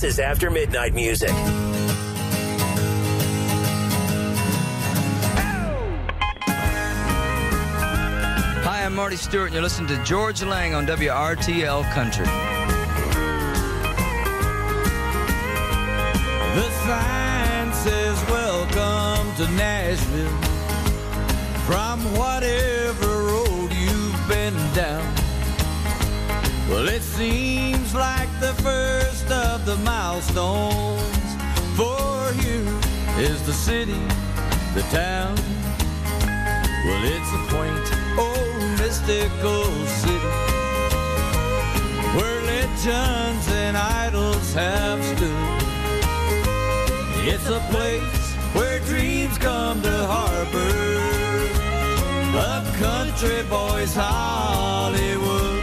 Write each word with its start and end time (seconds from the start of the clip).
This 0.00 0.14
is 0.14 0.20
After 0.20 0.48
Midnight 0.48 0.94
Music. 0.94 1.32
Hi, 8.62 8.84
I'm 8.84 8.94
Marty 8.94 9.16
Stuart, 9.16 9.46
and 9.46 9.54
you're 9.54 9.62
listening 9.64 9.88
to 9.88 10.00
George 10.04 10.40
Lang 10.44 10.72
on 10.72 10.86
WRTL 10.86 11.82
Country. 11.90 12.26
The 16.54 16.70
sign 16.86 17.72
says 17.74 18.24
welcome 18.30 19.34
to 19.34 19.50
Nashville 19.54 20.28
from 21.66 21.98
whatever 22.16 23.24
road 23.24 23.72
you've 23.72 24.28
been 24.28 24.54
down. 24.74 25.12
Well, 26.70 26.88
it 26.88 27.02
seems 27.02 27.72
like 27.72 27.77
the 28.40 28.54
first 28.62 29.28
of 29.32 29.66
the 29.66 29.74
milestones 29.78 31.28
for 31.76 32.32
you 32.44 32.62
is 33.18 33.44
the 33.46 33.52
city, 33.52 34.00
the 34.74 34.82
town. 34.92 35.34
Well, 36.84 37.02
it's 37.04 37.32
a 37.32 37.42
quaint, 37.52 37.88
old, 38.16 38.78
mystical 38.78 39.64
city 39.86 40.34
where 42.16 42.40
legends 42.42 43.48
and 43.48 43.76
idols 43.76 44.54
have 44.54 45.02
stood. 45.02 45.58
It's 47.26 47.48
a 47.48 47.60
place 47.70 48.34
where 48.54 48.78
dreams 48.80 49.36
come 49.38 49.82
to 49.82 50.06
harbor. 50.06 50.98
A 52.38 52.62
country 52.78 53.42
boy's 53.50 53.94
Hollywood. 53.94 55.57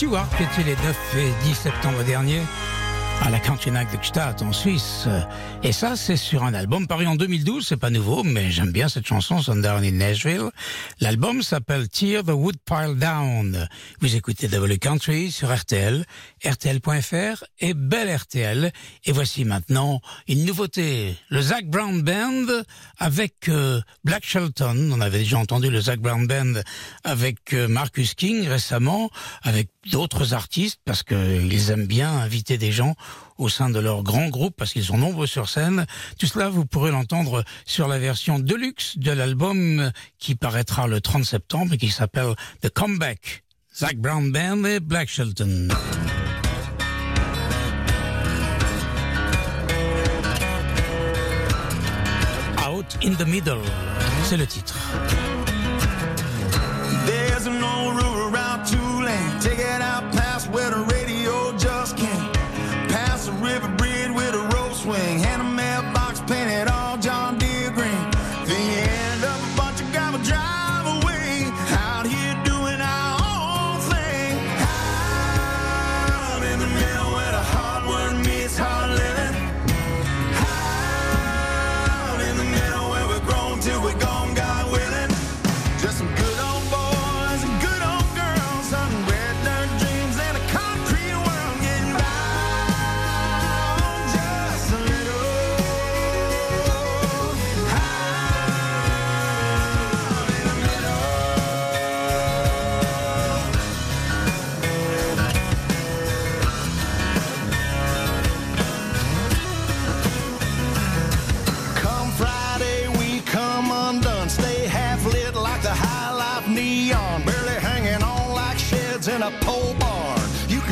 Stewart 0.00 0.30
qui 0.34 0.44
était 0.44 0.62
les 0.62 0.76
9 0.76 1.16
et 1.18 1.44
10 1.44 1.54
septembre 1.54 2.02
dernier 2.04 2.40
à 3.20 3.28
la 3.28 3.38
Night 3.38 3.88
de 3.92 4.44
en 4.44 4.52
Suisse. 4.52 5.06
Et 5.62 5.72
ça, 5.72 5.94
c'est 5.94 6.16
sur 6.16 6.42
un 6.42 6.54
album 6.54 6.86
paru 6.86 7.06
en 7.06 7.16
2012, 7.16 7.66
c'est 7.66 7.76
pas 7.76 7.90
nouveau, 7.90 8.24
mais 8.24 8.50
j'aime 8.50 8.72
bien 8.72 8.88
cette 8.88 9.06
chanson, 9.06 9.42
Sundown 9.42 9.84
in 9.84 9.92
Nashville. 9.92 10.48
L'album 11.00 11.42
s'appelle 11.42 11.88
Tear 11.90 12.24
the 12.24 12.30
Woodpile 12.30 12.96
Down. 12.96 13.68
Vous 14.00 14.16
écoutez 14.16 14.46
Valley 14.46 14.78
Country 14.78 15.30
sur 15.30 15.54
RTL, 15.54 16.06
RTL.fr 16.46 17.44
et 17.58 17.74
Belle 17.74 18.16
RTL. 18.16 18.72
Et 19.04 19.12
voici 19.12 19.44
maintenant 19.44 20.00
une 20.26 20.46
nouveauté, 20.46 21.14
le 21.28 21.42
Zach 21.42 21.66
Brown 21.66 22.00
Band 22.00 22.46
avec 22.96 23.50
euh, 23.50 23.82
Black 24.02 24.24
Shelton. 24.24 24.92
On 24.94 25.00
avait 25.02 25.18
déjà 25.18 25.36
entendu 25.36 25.68
le 25.68 25.80
Zach 25.82 26.00
Brown 26.00 26.26
Band 26.26 26.62
avec 27.04 27.52
euh, 27.52 27.68
Marcus 27.68 28.14
King 28.14 28.48
récemment, 28.48 29.10
avec 29.42 29.68
d'autres 29.86 30.34
artistes 30.34 30.80
parce 30.84 31.02
qu'ils 31.02 31.70
aiment 31.70 31.86
bien 31.86 32.10
inviter 32.10 32.58
des 32.58 32.72
gens 32.72 32.94
au 33.38 33.48
sein 33.48 33.70
de 33.70 33.78
leur 33.78 34.02
grand 34.02 34.28
groupe 34.28 34.54
parce 34.56 34.72
qu'ils 34.72 34.84
sont 34.84 34.98
nombreux 34.98 35.26
sur 35.26 35.48
scène. 35.48 35.86
Tout 36.18 36.26
cela, 36.26 36.48
vous 36.48 36.66
pourrez 36.66 36.90
l'entendre 36.90 37.44
sur 37.64 37.88
la 37.88 37.98
version 37.98 38.38
deluxe 38.38 38.98
de 38.98 39.10
l'album 39.10 39.90
qui 40.18 40.34
paraîtra 40.34 40.86
le 40.86 41.00
30 41.00 41.24
septembre 41.24 41.74
et 41.74 41.78
qui 41.78 41.90
s'appelle 41.90 42.34
The 42.60 42.68
Comeback. 42.68 43.44
Zach 43.74 43.96
Brown 43.96 44.32
Band 44.32 44.64
et 44.64 44.80
Black 44.80 45.08
Shelton. 45.08 45.68
Out 52.68 52.98
in 53.02 53.14
the 53.14 53.26
Middle, 53.26 53.62
c'est 54.24 54.36
le 54.36 54.46
titre. 54.46 54.76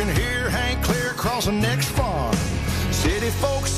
And 0.00 0.10
hear 0.10 0.48
Hank 0.48 0.82
clear 0.82 1.10
across 1.10 1.46
the 1.46 1.52
next 1.52 1.88
farm. 1.88 2.34
City 2.92 3.30
folks 3.30 3.77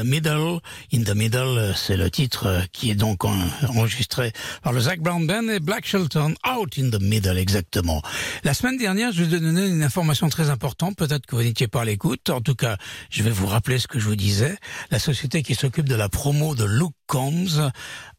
the 0.00 0.04
Middle. 0.04 0.60
In 0.92 1.02
the 1.04 1.14
Middle, 1.14 1.58
euh, 1.58 1.72
c'est 1.74 1.96
le 1.96 2.10
titre 2.10 2.46
euh, 2.46 2.60
qui 2.72 2.90
est 2.90 2.94
donc 2.94 3.24
en- 3.24 3.36
enregistré 3.68 4.32
par 4.62 4.72
le 4.72 4.80
Zach 4.80 5.00
Brown 5.00 5.26
Band 5.26 5.48
et 5.48 5.60
Black 5.60 5.86
Shelton. 5.86 6.34
Out 6.48 6.78
in 6.78 6.90
the 6.90 7.00
Middle, 7.00 7.36
exactement. 7.38 8.02
La 8.44 8.54
semaine 8.54 8.76
dernière, 8.78 9.12
je 9.12 9.24
vous 9.24 9.34
ai 9.34 9.40
donné 9.40 9.66
une 9.66 9.82
information 9.82 10.28
très 10.28 10.50
importante. 10.50 10.96
Peut-être 10.96 11.26
que 11.26 11.36
vous 11.36 11.42
n'étiez 11.42 11.68
pas 11.68 11.82
à 11.82 11.84
l'écoute. 11.84 12.30
En 12.30 12.40
tout 12.40 12.54
cas, 12.54 12.76
je 13.10 13.22
vais 13.22 13.30
vous 13.30 13.46
rappeler 13.46 13.78
ce 13.78 13.88
que 13.88 13.98
je 13.98 14.04
vous 14.06 14.16
disais. 14.16 14.56
La 14.90 14.98
société 14.98 15.42
qui 15.42 15.54
s'occupe 15.54 15.88
de 15.88 15.94
la 15.94 16.08
promo 16.08 16.54
de 16.54 16.64
Luke 16.64 16.94
Combs 17.06 17.70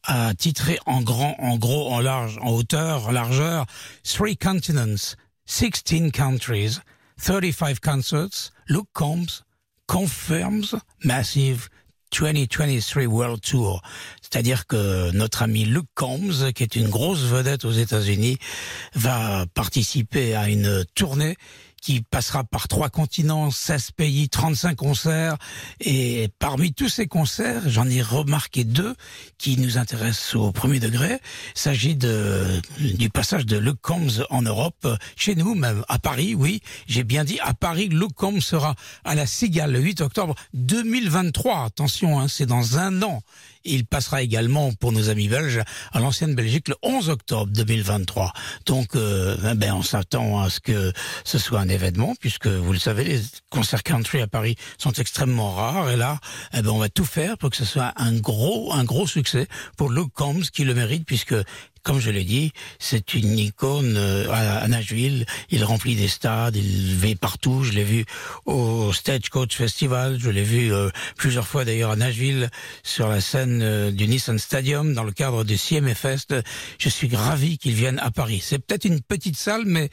a 0.04 0.34
titré 0.34 0.78
en 0.86 1.02
grand, 1.02 1.36
en 1.38 1.56
gros, 1.56 1.92
en 1.92 2.00
large, 2.00 2.38
en 2.42 2.50
hauteur, 2.50 3.08
en 3.08 3.12
largeur, 3.12 3.66
Three 4.04 4.36
Continents, 4.36 5.14
16 5.46 6.10
countries, 6.12 6.78
35 7.22 7.80
concerts, 7.80 8.50
Luke 8.66 8.88
Combs 8.92 9.44
confirms 9.90 10.76
massive 11.02 11.68
2023 12.16 13.08
World 13.08 13.40
Tour. 13.40 13.82
C'est-à-dire 14.22 14.68
que 14.68 15.10
notre 15.10 15.42
ami 15.42 15.64
Luke 15.64 15.88
Combs, 15.96 16.52
qui 16.54 16.62
est 16.62 16.76
une 16.76 16.88
grosse 16.88 17.24
vedette 17.24 17.64
aux 17.64 17.72
États-Unis, 17.72 18.38
va 18.94 19.46
participer 19.52 20.36
à 20.36 20.48
une 20.48 20.84
tournée 20.94 21.34
qui 21.80 22.02
passera 22.02 22.44
par 22.44 22.68
trois 22.68 22.90
continents, 22.90 23.50
16 23.50 23.92
pays, 23.92 24.28
35 24.28 24.76
concerts. 24.76 25.36
Et 25.80 26.28
parmi 26.38 26.72
tous 26.72 26.88
ces 26.88 27.06
concerts, 27.06 27.62
j'en 27.66 27.88
ai 27.88 28.02
remarqué 28.02 28.64
deux 28.64 28.94
qui 29.38 29.56
nous 29.56 29.78
intéressent 29.78 30.34
au 30.36 30.52
premier 30.52 30.80
degré. 30.80 31.18
Il 31.56 31.58
s'agit 31.58 31.96
de, 31.96 32.60
du 32.78 33.08
passage 33.10 33.46
de 33.46 33.56
Luke 33.56 33.80
Combs 33.80 34.24
en 34.30 34.42
Europe, 34.42 34.86
chez 35.16 35.34
nous 35.34 35.54
même, 35.54 35.84
à 35.88 35.98
Paris, 35.98 36.34
oui. 36.34 36.60
J'ai 36.86 37.04
bien 37.04 37.24
dit 37.24 37.40
à 37.40 37.54
Paris, 37.54 37.88
Luke 37.88 38.14
Combs 38.14 38.40
sera 38.40 38.74
à 39.04 39.14
la 39.14 39.26
Cigale 39.26 39.72
le 39.72 39.80
8 39.80 40.02
octobre 40.02 40.34
2023. 40.54 41.64
Attention, 41.64 42.20
hein, 42.20 42.28
c'est 42.28 42.46
dans 42.46 42.78
un 42.78 43.02
an. 43.02 43.22
Il 43.64 43.84
passera 43.84 44.22
également 44.22 44.72
pour 44.72 44.92
nos 44.92 45.10
amis 45.10 45.28
belges 45.28 45.60
à 45.92 46.00
l'ancienne 46.00 46.34
Belgique 46.34 46.68
le 46.68 46.76
11 46.82 47.10
octobre 47.10 47.52
2023. 47.52 48.32
Donc, 48.66 48.96
euh, 48.96 49.36
eh 49.50 49.54
ben, 49.54 49.74
on 49.74 49.82
s'attend 49.82 50.40
à 50.40 50.48
ce 50.48 50.60
que 50.60 50.92
ce 51.24 51.38
soit 51.38 51.60
un 51.60 51.68
événement, 51.68 52.14
puisque 52.18 52.46
vous 52.46 52.72
le 52.72 52.78
savez, 52.78 53.04
les 53.04 53.20
concerts 53.50 53.82
country 53.82 54.22
à 54.22 54.26
Paris 54.26 54.56
sont 54.78 54.92
extrêmement 54.92 55.52
rares. 55.52 55.90
Et 55.90 55.96
là, 55.96 56.18
eh 56.54 56.62
ben, 56.62 56.70
on 56.70 56.78
va 56.78 56.88
tout 56.88 57.04
faire 57.04 57.36
pour 57.36 57.50
que 57.50 57.56
ce 57.56 57.64
soit 57.66 57.92
un 57.96 58.16
gros, 58.16 58.72
un 58.72 58.84
gros 58.84 59.06
succès 59.06 59.46
pour 59.76 59.90
Luke 59.90 60.12
Combs 60.14 60.42
qui 60.52 60.64
le 60.64 60.74
mérite, 60.74 61.04
puisque 61.04 61.34
comme 61.82 62.00
je 62.00 62.10
l'ai 62.10 62.24
dit, 62.24 62.52
c'est 62.78 63.14
une 63.14 63.38
icône 63.38 63.94
euh, 63.96 64.30
à, 64.30 64.66
Nashville. 64.68 65.24
Il 65.50 65.64
remplit 65.64 65.96
des 65.96 66.08
stades, 66.08 66.56
il 66.56 66.96
va 66.96 67.08
partout. 67.20 67.64
Je 67.64 67.72
l'ai 67.72 67.84
vu 67.84 68.04
au 68.46 68.92
Stagecoach 68.92 69.56
Festival, 69.56 70.18
je 70.20 70.30
l'ai 70.30 70.42
vu 70.42 70.72
euh, 70.72 70.90
plusieurs 71.16 71.46
fois 71.46 71.64
d'ailleurs 71.64 71.90
à 71.90 71.96
Nashville 71.96 72.50
sur 72.82 73.08
la 73.08 73.20
scène 73.20 73.60
euh, 73.62 73.90
du 73.90 74.06
Nissan 74.06 74.38
Stadium 74.38 74.94
dans 74.94 75.04
le 75.04 75.12
cadre 75.12 75.44
du 75.44 75.56
CMA 75.56 75.94
Fest. 75.94 76.34
Je 76.78 76.88
suis 76.88 77.14
ravi 77.14 77.58
qu'il 77.58 77.74
vienne 77.74 77.98
à 78.00 78.10
Paris. 78.10 78.42
C'est 78.44 78.58
peut-être 78.58 78.84
une 78.84 79.00
petite 79.00 79.36
salle, 79.36 79.62
mais 79.64 79.88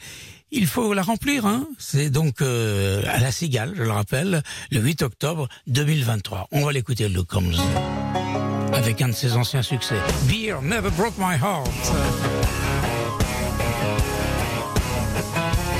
il 0.50 0.66
faut 0.66 0.94
la 0.94 1.02
remplir. 1.02 1.46
Hein 1.46 1.66
C'est 1.78 2.10
donc 2.10 2.40
à 2.40 3.20
la 3.20 3.32
Cigale, 3.32 3.74
je 3.76 3.82
le 3.82 3.90
rappelle, 3.90 4.42
le 4.70 4.80
8 4.80 5.02
octobre 5.02 5.48
2023. 5.66 6.48
On 6.52 6.64
va 6.64 6.72
l'écouter, 6.72 7.08
Luke 7.08 7.28
Combs 7.28 7.56
avec 8.74 9.00
un 9.02 9.08
de 9.08 9.14
ses 9.14 9.36
anciens 9.36 9.62
succès. 9.62 9.96
Beer 10.24 10.60
Never 10.62 10.90
Broke 10.90 11.16
My 11.18 11.36
Heart. 11.36 11.68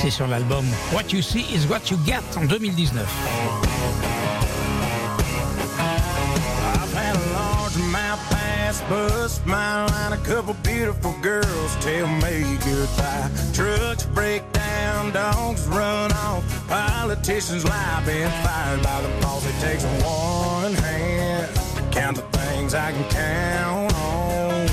C'est 0.01 0.11
sur 0.11 0.27
l'album 0.27 0.65
What 0.93 1.05
You 1.13 1.23
See 1.23 1.45
Is 1.53 1.67
What 1.69 1.91
You 1.91 1.99
Get 2.07 2.23
en 2.37 2.45
2019. 2.47 3.07
I've 6.81 6.95
had 6.95 7.17
a 7.17 7.33
large 7.33 7.77
amount 7.77 8.21
pass, 8.31 8.83
bus, 8.89 9.41
my 9.45 9.87
line, 9.87 10.13
a 10.13 10.19
couple 10.19 10.55
beautiful 10.63 11.15
girls 11.21 11.77
tell 11.81 12.07
me 12.07 12.59
goodbye. 12.65 13.31
Trucks 13.53 14.05
break 14.15 14.43
down, 14.53 15.13
dogs 15.13 15.67
run 15.67 16.13
off, 16.13 16.45
politicians 16.69 17.65
lie, 17.65 18.03
been 18.07 18.31
fired 18.43 18.83
by 18.83 19.01
the 19.03 19.09
boss. 19.21 19.45
It 19.47 19.61
takes 19.61 19.85
one 20.05 20.75
hand 20.75 21.69
count 21.99 22.17
the 22.17 22.38
things 22.59 22.75
I 22.75 22.91
can 22.91 23.09
count 23.09 23.95
on. 23.95 24.67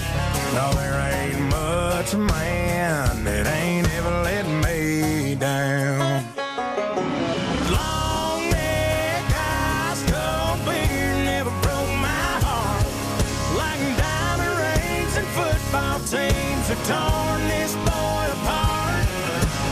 No, 0.56 0.72
there 0.74 1.00
ain't 1.14 1.42
much 1.50 2.16
man 2.16 3.24
that 3.24 3.46
ain't 3.46 3.88
ever 3.98 4.12
let 4.24 4.46
me 4.64 5.36
down. 5.36 6.24
Teams 16.06 16.68
have 16.70 16.84
torn 16.88 17.42
this 17.48 17.74
boy 17.74 18.26
apart. 18.38 19.08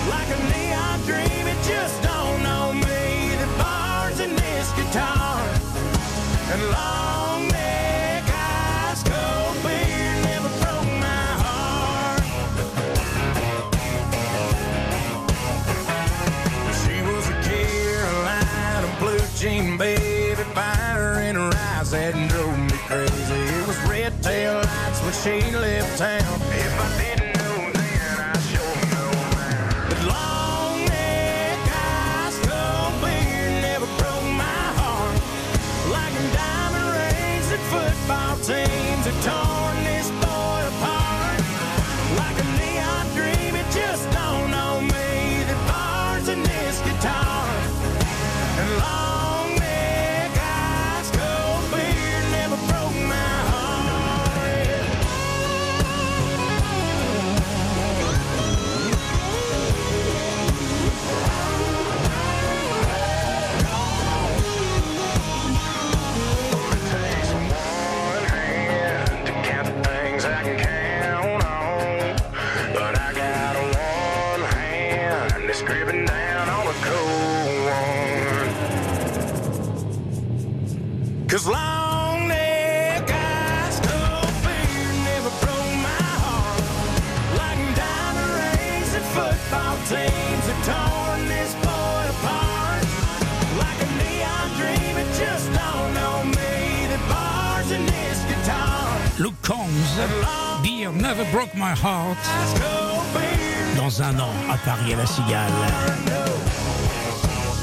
Like 0.09 0.29
a 0.35 0.39
neon 0.51 0.99
dream, 1.01 1.45
it 1.53 1.59
just 1.63 2.01
don't 2.01 2.41
know 2.41 2.73
me. 2.73 3.35
The 3.41 3.47
bars 3.59 4.19
in 4.19 4.35
this 4.35 4.71
guitar 4.73 5.39
and 6.53 6.61
long 6.71 7.12
she 25.23 25.39
left 25.51 25.97
town. 25.97 26.72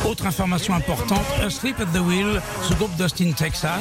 Autre 0.05 0.27
information 0.27 0.75
importante, 0.75 1.25
Asleep 1.41 1.79
at 1.79 1.87
the 1.93 2.01
Wheel, 2.01 2.43
ce 2.63 2.75
groupe 2.75 2.95
d'Austin, 2.97 3.33
Texas, 3.33 3.81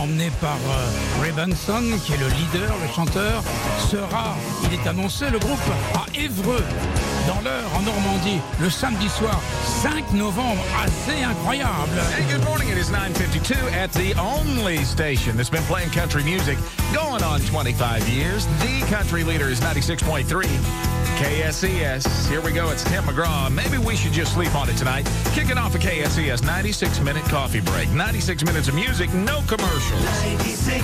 emmené 0.00 0.30
par 0.40 0.56
euh, 0.56 1.22
Ray 1.22 1.30
Benson, 1.32 1.84
qui 2.04 2.14
est 2.14 2.16
le 2.16 2.26
leader, 2.26 2.74
le 2.82 2.92
chanteur, 2.92 3.44
sera, 3.88 4.36
il 4.64 4.74
est 4.74 4.88
annoncé, 4.88 5.30
le 5.30 5.38
groupe, 5.38 5.58
à 5.94 6.04
Évreux, 6.18 6.64
dans 7.28 7.40
l'heure, 7.42 7.70
en 7.76 7.82
Normandie, 7.82 8.40
le 8.60 8.70
samedi 8.70 9.08
soir, 9.08 9.40
5 9.82 10.14
novembre. 10.14 10.62
Assez 10.82 11.22
incroyable. 11.22 12.00
Hey, 12.16 12.24
good 12.32 12.44
morning. 12.44 12.68
It 12.70 12.78
is 12.78 12.90
9.52 12.90 13.54
at 13.72 13.92
the 13.92 14.18
only 14.18 14.84
station 14.84 15.36
that's 15.36 15.50
been 15.50 15.62
playing 15.64 15.90
country 15.90 16.24
music 16.24 16.58
going 16.92 17.22
on 17.22 17.40
25 17.40 18.08
years. 18.08 18.46
The 18.60 18.84
country 18.90 19.22
leader 19.22 19.48
is 19.48 19.60
96.3. 19.60 20.87
KSCS. 21.18 22.28
Here 22.28 22.40
we 22.40 22.52
go. 22.52 22.70
It's 22.70 22.84
Tim 22.84 23.02
McGraw. 23.02 23.52
Maybe 23.52 23.76
we 23.76 23.96
should 23.96 24.12
just 24.12 24.34
sleep 24.34 24.54
on 24.54 24.70
it 24.70 24.76
tonight. 24.76 25.04
Kicking 25.34 25.58
off 25.58 25.74
a 25.74 25.78
KSCS 25.78 26.44
96 26.44 27.00
minute 27.00 27.24
coffee 27.24 27.60
break. 27.60 27.90
96 27.90 28.44
minutes 28.44 28.68
of 28.68 28.76
music, 28.76 29.12
no 29.12 29.42
commercials. 29.48 30.00
96.3 30.00 30.78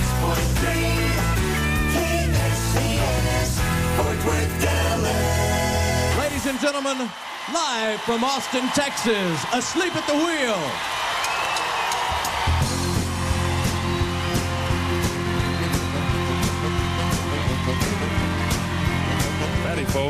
KSCS, 1.95 3.59
Fort 3.95 4.25
Worth, 4.25 4.61
Dallas. 4.61 6.17
Ladies 6.19 6.45
and 6.47 6.59
gentlemen, 6.59 7.09
live 7.53 8.01
from 8.01 8.25
Austin, 8.25 8.67
Texas, 8.75 9.45
asleep 9.53 9.95
at 9.95 10.05
the 10.05 10.15
wheel. 10.15 10.94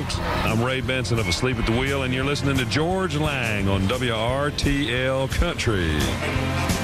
folks. 0.05 0.19
I'm 0.19 0.63
Ray 0.63 0.81
Benson 0.81 1.19
of 1.19 1.27
Asleep 1.27 1.57
at 1.57 1.65
the 1.65 1.71
Wheel, 1.71 2.03
and 2.03 2.13
you're 2.13 2.25
listening 2.25 2.57
to 2.57 2.65
George 2.65 3.15
Lang 3.15 3.67
on 3.67 3.81
WRTL 3.81 5.31
Country. 5.31 6.74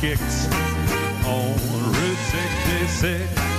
kicks 0.00 0.46
on 1.24 1.54
Route 1.92 2.18
66. 2.18 3.55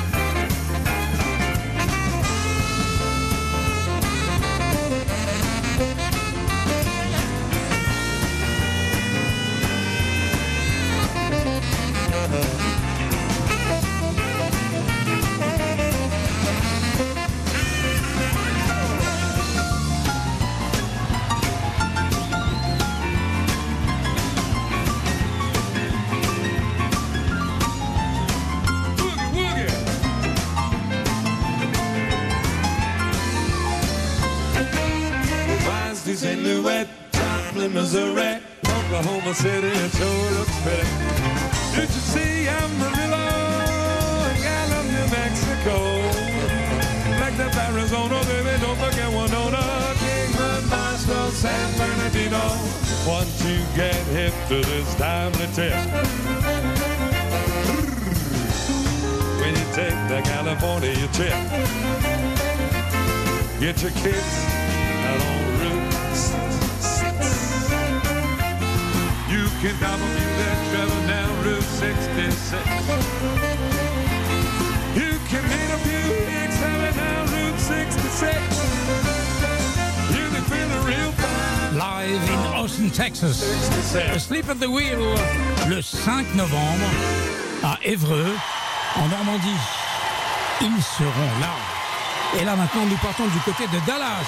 Là 92.48 92.56
maintenant, 92.56 92.86
nous 92.86 92.96
partons 93.00 93.28
du 93.28 93.40
côté 93.40 93.68
de 93.68 93.86
Dallas, 93.86 94.24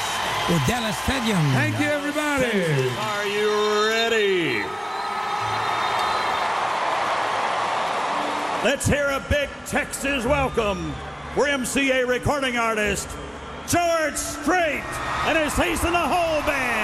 au 0.50 0.70
Dallas 0.70 0.92
Stadium. 1.06 1.40
Thank 1.54 1.80
you, 1.80 1.88
everybody. 1.88 2.90
Are 3.00 3.26
you 3.26 3.50
ready? 3.88 4.66
Let's 8.62 8.86
hear 8.86 9.08
a 9.08 9.22
big 9.30 9.48
Texas 9.66 10.26
welcome 10.26 10.94
for 11.34 11.46
MCA 11.46 12.06
recording 12.06 12.58
artist 12.58 13.08
George 13.70 14.18
Strait 14.18 14.84
and 15.26 15.38
his 15.38 15.58
Ace 15.58 15.86
in 15.86 15.94
the 15.94 15.98
Hole 15.98 16.42
Band. 16.42 16.79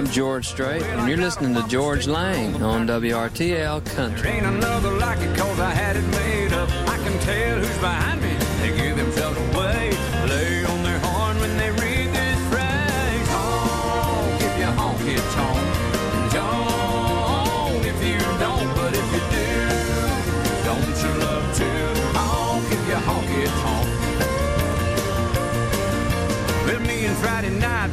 I'm 0.00 0.06
George 0.06 0.48
Strait, 0.48 0.82
and 0.82 1.06
you're 1.06 1.18
listening 1.18 1.52
to 1.52 1.62
George 1.68 2.06
Lang 2.06 2.62
on 2.62 2.86
WRTL 2.86 3.84
Country. 3.94 4.30
Ain't 4.30 4.46
another 4.46 4.92
like 4.92 5.18
it 5.18 5.36
cause 5.36 5.60
I 5.60 5.72
had 5.72 5.94
it 5.94 6.06
made 6.16 6.54
up. 6.54 6.70
I 6.88 6.96
can 7.04 7.18
tell 7.20 7.58
who's 7.58 7.78
behind 7.80 8.22
me. 8.22 8.34
They 8.62 8.74
give 8.74 8.96
themselves 8.96 9.36
away. 9.52 9.92
Lay 10.26 10.64
on 10.64 10.82
their 10.84 10.98
horn 11.00 11.38
when 11.40 11.54
they 11.58 11.70
read 11.72 12.08
this 12.16 12.40
phrase. 12.48 13.28
Honk 13.28 14.40
if 14.40 14.56
you 14.56 14.72
honky 14.80 15.20
tonk. 15.36 15.68
Don't 16.32 17.84
if 17.84 18.00
you 18.02 18.16
don't, 18.40 18.72
but 18.80 18.96
if 18.96 19.06
you 19.12 19.20
do, 19.36 19.52
don't 20.64 20.96
you 21.04 21.12
love 21.20 21.44
to 21.60 21.68
honk 22.16 22.72
if 22.72 22.88
you 22.88 22.98
honk 23.04 23.28
it's 23.36 23.52
home. 23.60 23.90
Well, 26.64 26.80
me 26.88 27.04
and 27.04 27.16
Friday 27.18 27.50
night 27.50 27.90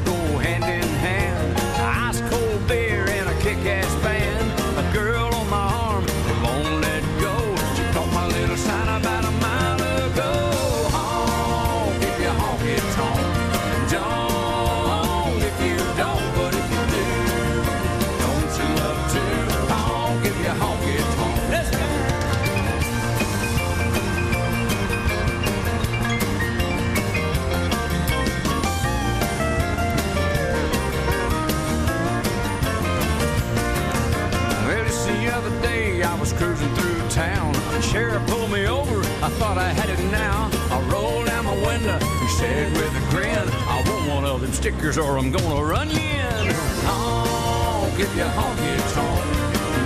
said 42.37 42.71
with 42.73 42.95
a 42.95 43.03
grin, 43.09 43.49
I 43.67 43.83
want 43.87 44.09
one 44.09 44.25
of 44.25 44.41
them 44.41 44.53
stickers 44.53 44.97
or 44.99 45.17
I'm 45.17 45.31
gonna 45.31 45.63
run 45.63 45.89
you 45.89 45.97
in. 45.97 46.53
Honk 46.85 47.99
if 47.99 48.15
you 48.15 48.29
honky 48.37 48.73
tonk. 48.93 49.25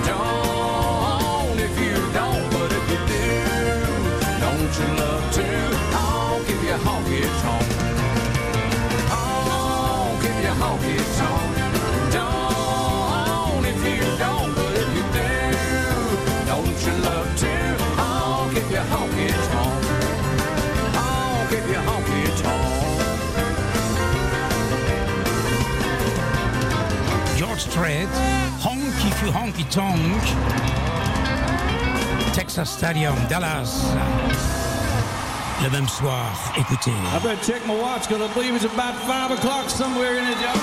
Don't 0.09 1.59
if 1.67 1.73
you 1.79 1.95
don't, 2.11 2.45
but 2.51 2.69
if 2.79 2.85
you 2.91 2.99
do, 3.11 3.25
don't 4.43 4.71
you 4.79 4.87
love 4.99 5.25
to 5.37 5.47
honk 5.95 6.49
if 6.49 6.61
you 6.67 6.77
honk 6.85 7.07
it's 7.07 7.41
home. 7.47 7.71
Honk 9.13 10.23
if 10.25 10.35
you 10.43 10.53
honky 10.61 10.97
tonk. 11.17 11.60
George 27.71 27.87
Strait, 27.87 28.07
Honk 28.59 28.83
honky 29.33 29.69
tonk. 29.71 30.21
Texas 32.33 32.69
Stadium, 32.69 33.15
Dallas. 33.29 33.93
Le 35.63 35.69
même 35.69 35.87
soir, 35.87 36.53
écoutez. 36.57 36.91
I 36.91 37.19
better 37.19 37.41
check 37.43 37.65
my 37.67 37.75
watch 37.75 38.07
because 38.07 38.21
I 38.21 38.33
believe 38.33 38.55
it's 38.55 38.65
about 38.65 38.95
5 38.95 39.31
o'clock 39.31 39.69
somewhere 39.69 40.17
in 40.17 40.25
the 40.25 40.33
job. 40.33 40.57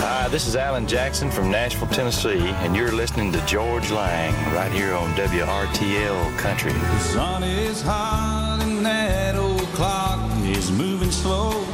Hi, 0.00 0.28
this 0.28 0.46
is 0.46 0.56
Alan 0.56 0.86
Jackson 0.86 1.30
from 1.30 1.50
Nashville, 1.50 1.88
Tennessee, 1.88 2.48
and 2.62 2.74
you're 2.76 2.92
listening 2.92 3.32
to 3.32 3.40
George 3.46 3.90
Lang 3.90 4.34
right 4.54 4.72
here 4.72 4.94
on 4.94 5.14
WRTL 5.14 6.36
Country. 6.38 6.72
The 6.72 6.98
sun 6.98 7.42
is 7.42 7.80
hot 7.80 8.58
and 8.62 8.84
that 8.84 9.36
old 9.36 9.66
clock 9.74 10.20
is 10.44 10.70
moving 10.70 11.10
slow, 11.10 11.64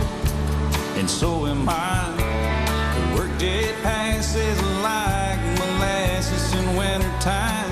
and 0.97 1.09
so 1.09 1.47
am 1.47 1.69
I. 1.69 2.20
Workday 3.41 3.73
passes 3.81 4.61
like 4.83 5.41
molasses 5.59 6.53
in 6.53 6.77
wintertime. 6.77 7.71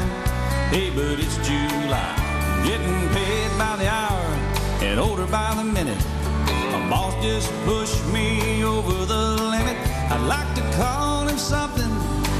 Hey, 0.70 0.88
but 0.88 1.20
it's 1.20 1.36
July, 1.46 2.14
getting 2.64 3.08
paid 3.10 3.50
by 3.58 3.76
the 3.76 3.86
hour 3.86 4.24
and 4.80 4.98
older 4.98 5.26
by 5.26 5.52
the 5.56 5.64
minute. 5.64 6.02
My 6.72 6.88
boss 6.88 7.12
just 7.22 7.52
pushed 7.66 8.02
me 8.06 8.64
over 8.64 9.04
the 9.04 9.42
limit. 9.52 9.76
I'd 10.10 10.24
like 10.26 10.54
to 10.54 10.62
call 10.78 11.26
him 11.26 11.36
something, 11.36 11.92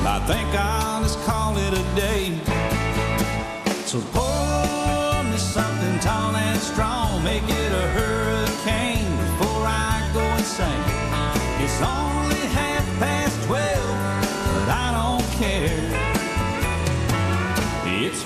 but 0.03 0.23
I 0.23 0.27
think 0.27 0.49
I'll 0.55 1.03
just 1.03 1.21
call 1.27 1.55
it 1.59 1.75
a 1.75 1.85
day. 1.95 2.33
So 3.85 4.01
pour 4.17 5.23
me 5.25 5.37
something 5.37 5.99
tall 6.01 6.35
and 6.35 6.59
strong, 6.59 7.23
make 7.23 7.45
it 7.45 7.73
a 7.73 7.89
hurricane 7.93 9.11
before 9.19 9.67
I 9.67 10.11
go 10.15 10.25
insane. 10.37 10.83
It's 11.61 11.83
only 11.83 12.28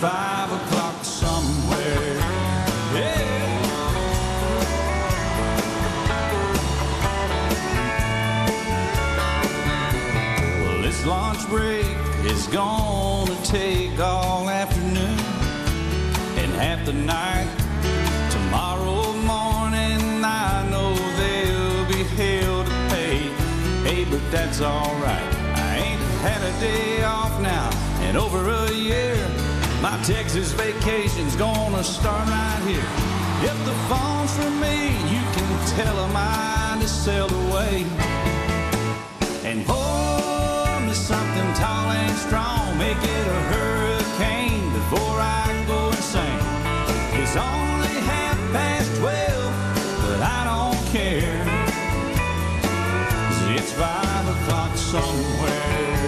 five 0.02 0.50
o'clock 0.50 1.04
somewhere. 1.04 2.16
Yeah. 2.92 3.22
Well, 10.64 10.82
this 10.82 11.06
lunch 11.06 11.48
break 11.48 11.86
is 12.24 12.48
gonna 12.48 13.36
take 13.44 13.96
all 14.00 14.50
afternoon 14.50 15.20
and 16.40 16.50
half 16.54 16.84
the 16.84 16.94
night. 16.94 17.46
Tomorrow 18.32 19.12
morning, 19.12 20.24
I 20.24 20.66
know 20.68 20.96
they'll 21.18 21.86
be 21.86 22.02
hell 22.18 22.64
to 22.64 22.70
pay. 22.90 23.18
Hey, 23.86 24.04
but 24.10 24.22
that's 24.32 24.60
alright. 24.60 25.34
I 25.54 25.76
ain't 25.76 26.00
had 26.26 26.42
a 26.42 26.60
day 26.60 27.04
off 27.04 27.40
now 27.40 27.70
in 28.08 28.16
over 28.16 28.50
a 28.50 28.72
year. 28.72 29.41
My 29.82 30.00
Texas 30.04 30.52
vacation's 30.52 31.34
gonna 31.34 31.82
start 31.82 32.28
right 32.28 32.62
here. 32.64 32.86
If 33.42 33.58
the 33.64 33.74
phone's 33.90 34.32
for 34.36 34.48
me, 34.48 34.90
you 35.10 35.22
can 35.34 35.50
tell 35.74 35.96
'em 36.04 36.16
I 36.16 36.78
just 36.80 37.04
sailed 37.04 37.32
away. 37.32 37.84
And 39.44 39.66
pour 39.66 40.80
me 40.86 40.94
something 40.94 41.52
tall 41.54 41.90
and 41.90 42.16
strong, 42.16 42.78
make 42.78 43.02
it 43.16 43.26
a 43.26 43.40
hurricane 43.52 44.70
before 44.78 45.18
I 45.20 45.46
go 45.66 45.88
insane. 45.88 46.44
It's 47.20 47.34
only 47.34 47.94
half 48.12 48.38
past 48.52 48.88
twelve, 49.00 49.52
but 50.06 50.20
I 50.38 50.40
don't 50.50 50.80
care. 50.92 51.42
It's 53.56 53.72
five 53.72 54.26
o'clock 54.34 54.76
somewhere. 54.76 56.01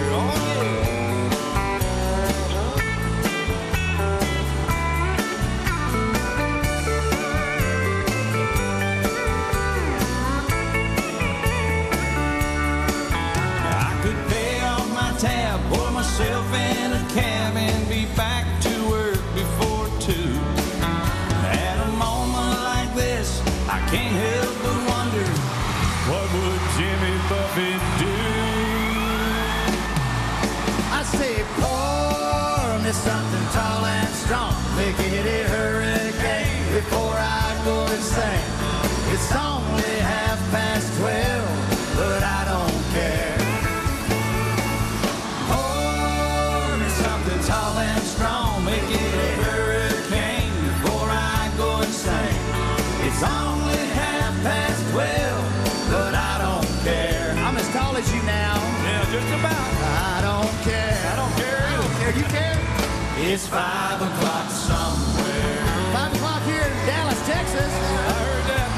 It's 63.27 63.47
five 63.47 63.97
o'clock 63.99 64.49
somewhere. 64.53 65.57
Five 65.91 66.13
o'clock 66.13 66.41
here 66.45 66.61
in 66.61 66.73
Dallas, 66.85 67.17
Texas. 67.25 67.71
I 67.73 68.13
heard 68.21 68.45
that. 68.53 68.69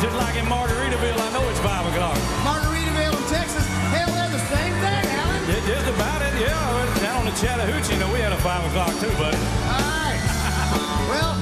Just 0.00 0.14
like 0.16 0.36
in 0.38 0.46
Margaritaville, 0.46 1.18
I 1.18 1.28
know 1.34 1.42
it's 1.50 1.58
five 1.58 1.82
o'clock. 1.90 2.14
Margaritaville 2.46 3.18
in 3.18 3.26
Texas. 3.28 3.66
Hell, 3.90 4.06
they're 4.14 4.30
the 4.30 4.44
same 4.46 4.74
thing, 4.78 5.04
Alan. 5.18 5.42
Yeah, 5.50 5.58
just 5.74 5.88
about 5.90 6.22
it, 6.22 6.34
yeah. 6.38 7.02
Down 7.02 7.26
on 7.26 7.26
the 7.26 7.34
Chattahoochee, 7.34 7.94
you 7.94 8.00
know, 8.00 8.10
we 8.14 8.20
had 8.22 8.30
a 8.32 8.38
five 8.46 8.62
o'clock 8.70 8.94
too, 9.02 9.10
buddy. 9.18 9.34
All 9.34 9.90
right. 9.90 10.22
well, 11.10 11.34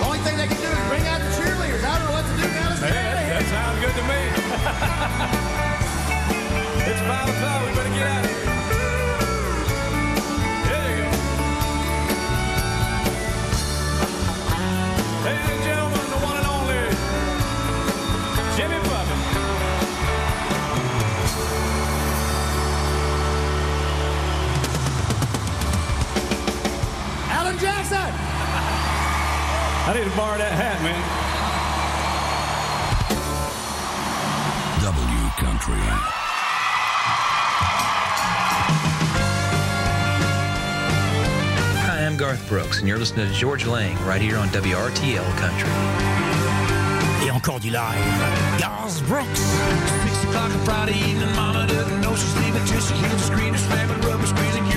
the 0.00 0.04
only 0.08 0.24
thing 0.24 0.40
they 0.40 0.48
can 0.48 0.56
do 0.56 0.64
is 0.64 0.80
bring 0.88 1.04
out 1.12 1.20
the 1.20 1.28
cheerleaders. 1.36 1.84
I 1.84 1.92
don't 2.00 2.08
know 2.08 2.16
what 2.16 2.24
to 2.24 2.34
do 2.40 2.48
now. 2.56 2.72
Let's 2.72 2.80
Hey, 2.80 2.88
get 2.88 3.04
out 3.04 3.20
of 3.20 3.20
that, 3.20 3.36
that 3.36 3.44
sounds 3.52 3.78
good 3.84 3.94
to 4.00 4.04
me. 4.08 4.20
it's 6.88 7.02
five 7.04 7.28
o'clock. 7.28 7.58
We 7.68 7.76
better 7.76 7.92
get 7.92 8.08
out 8.08 8.24
of 8.24 8.32
here. 8.32 8.47
I 29.88 29.94
need 29.94 30.04
to 30.04 30.14
borrow 30.18 30.36
that 30.36 30.52
hat, 30.52 30.82
man. 30.84 31.00
W 34.84 35.30
Country. 35.40 35.80
Hi, 41.86 42.04
I'm 42.04 42.18
Garth 42.18 42.46
Brooks, 42.50 42.80
and 42.80 42.86
you're 42.86 42.98
listening 42.98 43.28
to 43.28 43.32
George 43.32 43.64
Lang 43.64 43.96
right 44.04 44.20
here 44.20 44.36
on 44.36 44.48
WRTL 44.48 45.24
Country. 45.38 45.70
Et 47.26 47.30
encore 47.30 47.58
du 47.58 47.70
live. 47.70 48.60
Garth 48.60 49.00
Brooks. 49.08 49.40
Six 49.40 50.24
o'clock 50.24 50.50
on 50.52 50.58
Friday 50.66 50.98
evening, 50.98 51.34
Mama 51.34 51.66
doesn't 51.66 52.00
know 52.02 52.14
she's 52.14 52.36
leaving 52.36 52.62
till 52.66 52.82
she 52.82 52.92
hears 52.92 53.12
the 53.12 53.20
screaming, 53.20 53.56
slamming, 53.56 53.98
rubber 54.02 54.26
squeezing 54.26 54.67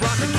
o'clock, 0.00 0.37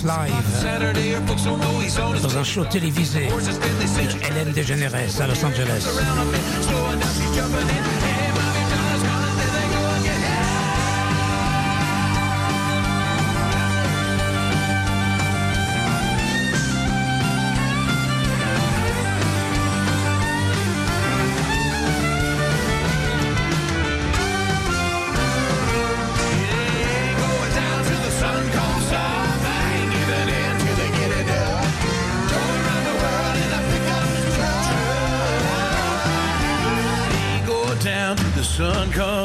his 0.00 1.96
Dans 2.22 2.38
un 2.38 2.44
show 2.44 2.64
télévisé 2.64 3.26
de 3.26 4.26
Hélène 4.26 4.52
DeGeneres 4.52 4.94
à 5.20 5.26
Los 5.26 5.44
Angeles. 5.44 5.86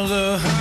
Sun 0.07 0.54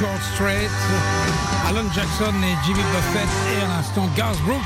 George 0.00 0.22
Strait, 0.34 0.70
Alan 1.68 1.84
Jackson 1.92 2.32
et 2.42 2.56
Jimmy 2.64 2.80
Buffett 2.80 3.28
et 3.52 3.62
à 3.62 3.68
l'instant 3.68 4.08
Garth 4.16 4.40
Brooks. 4.46 4.62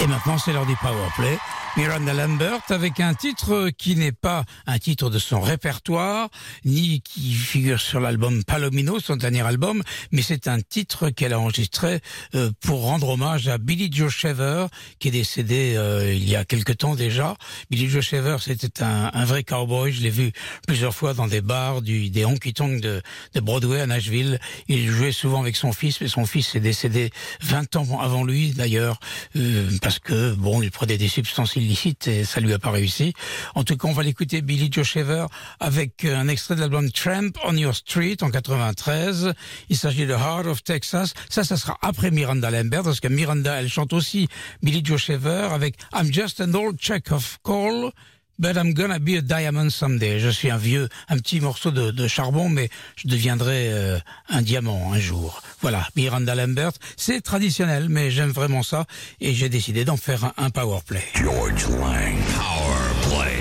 Et 0.00 0.06
maintenant 0.06 0.38
c'est 0.38 0.52
l'heure 0.52 0.64
du 0.64 0.76
Powerplay. 0.76 1.36
Miranda 1.76 2.12
Lambert 2.12 2.60
avec 2.70 2.98
un 2.98 3.14
titre 3.14 3.70
qui 3.70 3.94
n'est 3.94 4.12
pas 4.12 4.44
un 4.66 4.78
titre 4.78 5.08
de 5.08 5.18
son 5.20 5.40
répertoire, 5.40 6.28
ni 6.64 7.00
qui 7.00 7.32
figure 7.32 7.80
sur 7.80 8.00
l'album 8.00 8.42
Palomino, 8.42 8.98
son 8.98 9.16
dernier 9.16 9.42
album, 9.42 9.82
mais 10.10 10.22
c'est 10.22 10.48
un 10.48 10.60
titre 10.60 11.10
qu'elle 11.10 11.32
a 11.32 11.38
enregistré 11.38 12.00
euh, 12.34 12.50
pour 12.60 12.82
rendre 12.82 13.10
hommage 13.10 13.46
à 13.46 13.58
Billy 13.58 13.88
Joe 13.92 14.12
Shaver, 14.12 14.66
qui 14.98 15.08
est 15.08 15.12
décédé 15.12 15.74
euh, 15.76 16.12
il 16.12 16.28
y 16.28 16.34
a 16.34 16.44
quelque 16.44 16.72
temps 16.72 16.96
déjà. 16.96 17.36
Billy 17.70 17.88
Joe 17.88 18.04
Shaver, 18.04 18.38
c'était 18.40 18.82
un, 18.82 19.24
vrai 19.24 19.44
cowboy, 19.44 19.92
je 19.92 20.02
l'ai 20.02 20.10
vu 20.10 20.32
plusieurs 20.66 20.94
fois 20.94 21.14
dans 21.14 21.28
des 21.28 21.40
bars 21.40 21.82
des 21.82 22.24
honky-tonk 22.24 22.80
de, 22.80 23.00
de 23.34 23.40
Broadway 23.40 23.80
à 23.80 23.86
Nashville. 23.86 24.40
Il 24.66 24.88
jouait 24.88 25.12
souvent 25.12 25.40
avec 25.40 25.56
son 25.56 25.72
fils, 25.72 26.00
mais 26.00 26.08
son 26.08 26.26
fils 26.26 26.54
est 26.56 26.60
décédé 26.60 27.10
20 27.42 27.76
ans 27.76 28.00
avant 28.00 28.24
lui 28.24 28.50
d'ailleurs, 28.50 28.98
euh, 29.36 29.70
parce 29.82 30.00
que 30.00 30.32
bon, 30.34 30.62
il 30.62 30.70
prenait 30.70 30.98
des 30.98 31.08
substances 31.08 31.56
illicite 31.60 32.08
et 32.08 32.24
ça 32.24 32.40
lui 32.40 32.52
a 32.52 32.58
pas 32.58 32.70
réussi. 32.70 33.14
En 33.54 33.64
tout 33.64 33.76
cas, 33.76 33.88
on 33.88 33.92
va 33.92 34.02
l'écouter 34.02 34.42
Billy 34.42 34.68
Joe 34.70 34.86
Shaver 34.86 35.26
avec 35.60 36.04
un 36.04 36.28
extrait 36.28 36.54
de 36.54 36.60
l'album 36.60 36.90
Tramp 36.90 37.32
on 37.44 37.56
Your 37.56 37.74
Street 37.74 38.16
en 38.22 38.30
93. 38.30 39.32
Il 39.68 39.76
s'agit 39.76 40.06
de 40.06 40.12
Heart 40.12 40.46
of 40.46 40.62
Texas. 40.62 41.14
Ça, 41.28 41.44
ça 41.44 41.56
sera 41.56 41.78
après 41.82 42.10
Miranda 42.10 42.50
Lambert 42.50 42.82
parce 42.82 43.00
que 43.00 43.08
Miranda, 43.08 43.60
elle 43.60 43.68
chante 43.68 43.92
aussi 43.92 44.28
Billy 44.62 44.82
Joe 44.84 45.00
Shaver 45.00 45.48
avec 45.52 45.76
I'm 45.94 46.12
just 46.12 46.40
an 46.40 46.54
old 46.54 46.78
check 46.78 47.12
of 47.12 47.38
call. 47.44 47.92
But 48.40 48.56
I'm 48.56 48.72
gonna 48.72 48.98
be 48.98 49.18
a 49.18 49.20
diamond 49.20 49.68
someday. 49.68 50.18
Je 50.18 50.30
suis 50.30 50.50
un 50.50 50.56
vieux, 50.56 50.88
un 51.10 51.18
petit 51.18 51.40
morceau 51.40 51.70
de, 51.70 51.90
de 51.90 52.08
charbon, 52.08 52.48
mais 52.48 52.70
je 52.96 53.06
deviendrai 53.06 53.70
euh, 53.70 53.98
un 54.30 54.40
diamant 54.40 54.94
un 54.94 54.98
jour. 54.98 55.42
Voilà, 55.60 55.86
Miranda 55.94 56.34
Lambert, 56.34 56.72
c'est 56.96 57.20
traditionnel, 57.20 57.88
mais 57.90 58.10
j'aime 58.10 58.30
vraiment 58.30 58.62
ça, 58.62 58.86
et 59.20 59.34
j'ai 59.34 59.50
décidé 59.50 59.84
d'en 59.84 59.98
faire 59.98 60.24
un, 60.24 60.32
un 60.38 60.48
power 60.48 60.78
play. 60.86 61.04
George 61.14 61.68
Lang 61.68 62.16
Power 62.34 63.24
Play. 63.24 63.39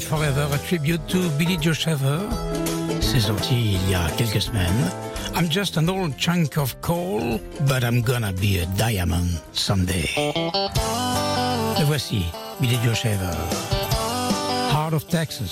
Live 0.00 0.08
Forever, 0.08 0.48
a 0.54 0.58
tribute 0.66 1.06
to 1.08 1.28
Billy 1.36 1.58
Joe 1.58 1.74
Shaver. 1.74 2.20
C'est 3.02 3.20
sorti 3.20 3.74
il 3.74 3.90
y 3.90 3.94
a 3.94 4.08
quelques 4.16 4.40
semaines. 4.40 4.90
I'm 5.34 5.46
just 5.50 5.76
an 5.76 5.90
old 5.90 6.16
chunk 6.16 6.56
of 6.56 6.74
coal, 6.80 7.38
but 7.68 7.84
I'm 7.84 8.00
gonna 8.00 8.32
be 8.32 8.60
a 8.60 8.66
diamond 8.78 9.28
someday. 9.52 10.08
Le 10.16 11.84
voici, 11.84 12.24
Billy 12.62 12.78
Joe 12.82 12.94
Shaver. 12.94 13.36
Heart 14.72 14.94
of 14.94 15.06
Texas. 15.06 15.50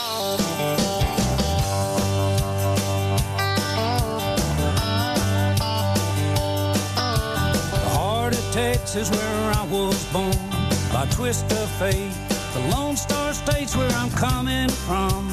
Heart 7.93 8.33
of 8.33 8.53
Texas 8.53 9.11
where 9.11 9.53
I 9.53 9.67
was 9.71 10.03
born 10.07 10.33
by 10.91 11.07
twist 11.11 11.45
of 11.53 11.69
fate. 11.79 12.13
The 12.55 12.61
Lone 12.75 12.97
Star 12.97 13.28
State's 13.51 13.75
where 13.75 13.91
I'm 13.93 14.11
coming 14.11 14.69
from. 14.69 15.27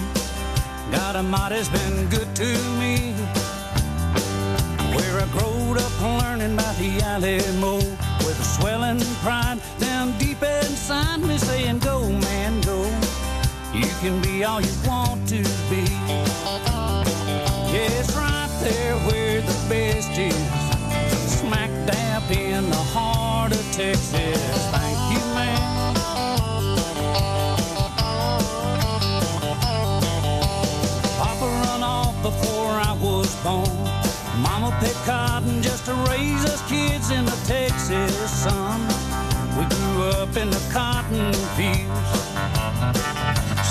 God 0.89 1.17
Almighty's 1.17 1.67
been 1.67 2.07
good 2.07 2.33
to 2.35 2.49
me. 2.79 3.11
Where 4.95 5.19
I 5.19 5.27
growed 5.37 5.77
up 5.77 6.01
learning 6.01 6.53
about 6.53 6.77
the 6.77 7.01
Alamo 7.03 7.75
with 8.23 8.39
a 8.39 8.43
swelling 8.55 9.01
pride 9.21 9.59
down 9.79 10.17
deep 10.17 10.41
inside 10.41 11.19
me 11.23 11.37
saying, 11.37 11.79
Go, 11.79 12.07
man, 12.07 12.61
go. 12.61 12.83
You 13.73 13.89
can 13.99 14.21
be 14.21 14.45
all 14.45 14.61
you 14.61 14.75
want 14.87 15.27
to 15.29 15.43
be. 15.69 15.83
Yes, 17.75 18.15
right 18.15 18.51
there 18.63 18.95
where 19.07 19.41
the 19.41 19.57
best 19.67 20.17
is 20.17 20.65
smack 21.37 21.69
dab 21.85 22.31
in 22.31 22.69
the 22.69 22.83
heart 22.95 23.51
of 23.51 23.63
Texas. 23.73 24.39
Thank 24.71 24.99
you, 25.11 25.24
was. 33.45 33.69
Mama 34.39 34.75
picked 34.81 35.05
cotton 35.05 35.61
just 35.61 35.85
to 35.85 35.93
raise 36.09 36.43
us 36.45 36.61
kids 36.67 37.11
in 37.11 37.25
the 37.25 37.39
Texas 37.45 38.31
sun. 38.43 38.81
We 39.57 39.65
grew 39.75 40.03
up 40.19 40.35
in 40.35 40.49
the 40.49 40.63
cotton 40.73 41.31
fields. 41.55 42.09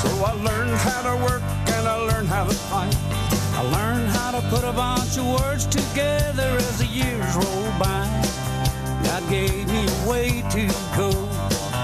So 0.01 0.09
I 0.25 0.33
learned 0.49 0.77
how 0.77 1.03
to 1.03 1.25
work 1.25 1.43
and 1.75 1.89
I 1.89 1.97
learned 1.97 2.29
how 2.29 2.45
to 2.45 2.55
fight. 2.55 2.97
I 3.57 3.63
learned 3.63 4.09
how 4.09 4.31
to 4.31 4.41
put 4.49 4.65
a 4.65 4.73
bunch 4.73 5.19
of 5.19 5.27
words 5.27 5.67
together 5.67 6.57
as 6.57 6.79
the 6.79 6.87
years 6.87 7.35
rolled 7.35 7.79
by. 7.79 8.07
God 9.05 9.29
gave 9.29 9.67
me 9.69 9.87
a 9.87 10.09
way 10.09 10.43
to 10.51 10.67
go. 10.97 11.34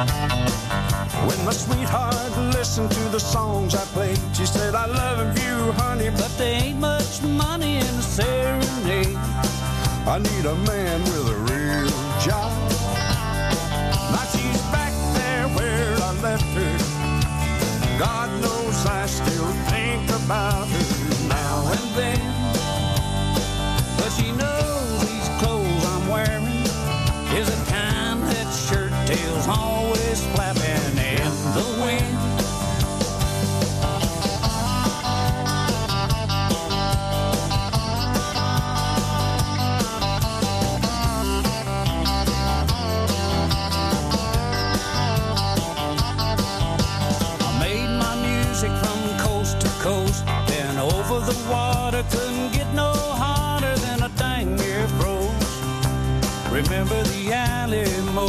When 0.01 1.45
my 1.45 1.53
sweetheart 1.53 2.35
listened 2.55 2.91
to 2.91 3.01
the 3.11 3.21
songs 3.21 3.75
I 3.75 3.85
played, 3.93 4.19
she 4.33 4.47
said, 4.47 4.75
I 4.75 4.87
love 4.87 5.37
you, 5.37 5.73
honey, 5.73 6.09
but 6.09 6.33
there 6.39 6.63
ain't 6.63 6.81
much 6.81 7.23
money 7.23 7.77
in 7.77 7.97
the 7.97 8.03
serenade. 8.03 9.15
I 10.09 10.19
need 10.19 10.47
a 10.47 10.55
man 10.65 11.03
with 11.03 11.29
a 11.29 11.39
real 11.53 11.91
job. 12.19 12.51
Now 14.09 14.25
she's 14.33 14.63
back 14.73 14.95
there 15.17 15.49
where 15.49 15.95
I 16.01 16.13
left 16.23 16.49
her. 16.57 17.99
God 17.99 18.31
knows 18.41 18.87
I 18.87 19.05
still 19.05 19.53
think 19.69 20.09
about 20.25 20.67
her 20.67 21.29
now 21.29 21.73
and 21.77 21.89
then. 22.01 22.21
But 23.99 24.09
she 24.17 24.33
knows 24.33 25.01
these 25.05 25.29
clothes 25.41 25.85
I'm 25.85 26.09
wearing 26.09 26.65
is 27.37 27.49
a 27.51 27.71
kind 27.71 28.23
that 28.33 28.49
shirt 28.51 28.93
tails 29.07 29.47
flapping 29.47 29.80
the 51.31 51.51
water 51.51 52.05
couldn't 52.11 52.53
get 52.53 52.73
no 52.75 52.93
hotter 52.93 53.75
than 53.87 54.03
a 54.03 54.09
dang 54.17 54.57
near 54.57 54.87
froze. 54.99 55.51
Remember 56.51 57.01
the 57.05 57.33
Alamo? 57.33 58.27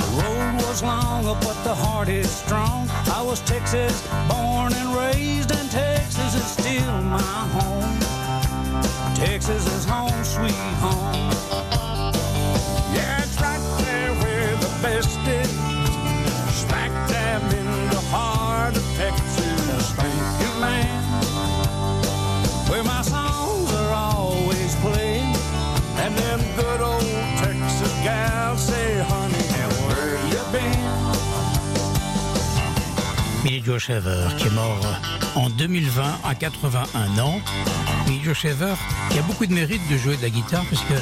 The 0.00 0.08
road 0.20 0.54
was 0.66 0.82
long, 0.82 1.24
but 1.24 1.58
the 1.64 1.74
heart 1.74 2.08
is 2.08 2.30
strong. 2.30 2.88
I 3.18 3.22
was 3.22 3.40
Texas 3.40 4.06
born 4.28 4.72
and 4.74 4.88
raised, 4.94 5.50
and 5.52 5.70
Texas 5.70 6.34
is 6.34 6.46
still 6.58 7.00
my 7.02 7.42
home. 7.56 7.98
Texas 9.14 9.66
is 9.76 9.84
home, 9.84 10.24
sweet 10.24 10.52
home. 10.84 11.85
Joe 33.66 33.80
Shaver, 33.80 34.28
qui 34.38 34.46
est 34.46 34.54
mort 34.54 34.80
en 35.34 35.50
2020 35.50 36.02
à 36.22 36.34
81 36.36 37.18
ans. 37.18 37.40
Billy 38.06 38.22
Joe 38.22 38.36
Shaver, 38.36 38.74
qui 39.10 39.18
a 39.18 39.22
beaucoup 39.22 39.44
de 39.44 39.52
mérite 39.52 39.82
de 39.90 39.96
jouer 39.96 40.16
de 40.16 40.22
la 40.22 40.30
guitare, 40.30 40.64
puisque 40.66 40.92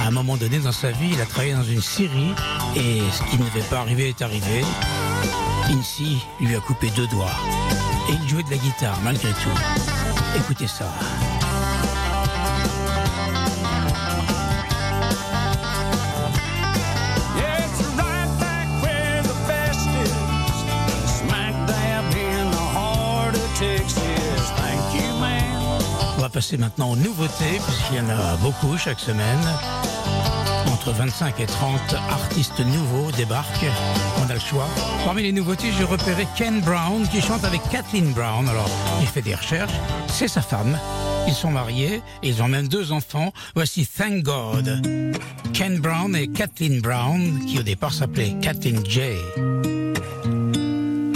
à 0.00 0.08
un 0.08 0.10
moment 0.10 0.36
donné 0.36 0.58
dans 0.58 0.72
sa 0.72 0.90
vie, 0.90 1.10
il 1.12 1.20
a 1.20 1.26
travaillé 1.26 1.54
dans 1.54 1.62
une 1.62 1.80
série, 1.80 2.34
et 2.74 3.02
ce 3.12 3.22
qui 3.30 3.38
ne 3.38 3.44
devait 3.44 3.68
pas 3.70 3.78
arriver 3.78 4.08
est 4.08 4.20
arrivé. 4.20 4.64
Incy 5.70 6.18
lui 6.40 6.56
a 6.56 6.60
coupé 6.60 6.90
deux 6.96 7.06
doigts. 7.06 7.36
Et 8.10 8.14
il 8.20 8.28
jouait 8.28 8.42
de 8.42 8.50
la 8.50 8.56
guitare, 8.56 8.98
malgré 9.04 9.30
tout. 9.30 9.56
Écoutez 10.36 10.66
ça. 10.66 10.92
Passer 26.38 26.56
maintenant 26.56 26.92
aux 26.92 26.96
nouveautés, 26.96 27.58
puisqu'il 27.66 27.96
y 27.96 28.00
en 28.00 28.10
a 28.10 28.36
beaucoup 28.36 28.78
chaque 28.78 29.00
semaine. 29.00 29.40
Entre 30.68 30.92
25 30.92 31.40
et 31.40 31.46
30 31.46 31.80
artistes 32.10 32.60
nouveaux 32.60 33.10
débarquent. 33.10 33.66
On 34.24 34.30
a 34.30 34.34
le 34.34 34.38
choix. 34.38 34.68
Parmi 35.04 35.24
les 35.24 35.32
nouveautés, 35.32 35.72
j'ai 35.76 35.82
repéré 35.82 36.28
Ken 36.36 36.60
Brown 36.60 37.08
qui 37.08 37.20
chante 37.20 37.42
avec 37.42 37.60
Kathleen 37.72 38.12
Brown. 38.12 38.48
Alors, 38.48 38.70
il 39.00 39.08
fait 39.08 39.20
des 39.20 39.34
recherches. 39.34 39.72
C'est 40.06 40.28
sa 40.28 40.40
femme. 40.40 40.78
Ils 41.26 41.34
sont 41.34 41.50
mariés 41.50 42.02
et 42.22 42.28
ils 42.28 42.40
ont 42.40 42.46
même 42.46 42.68
deux 42.68 42.92
enfants. 42.92 43.32
Voici 43.56 43.84
Thank 43.84 44.22
God. 44.22 44.80
Ken 45.52 45.80
Brown 45.80 46.14
et 46.14 46.28
Kathleen 46.28 46.80
Brown, 46.80 47.46
qui 47.48 47.58
au 47.58 47.64
départ 47.64 47.92
s'appelait 47.92 48.36
Kathleen 48.40 48.86
J. 48.86 49.00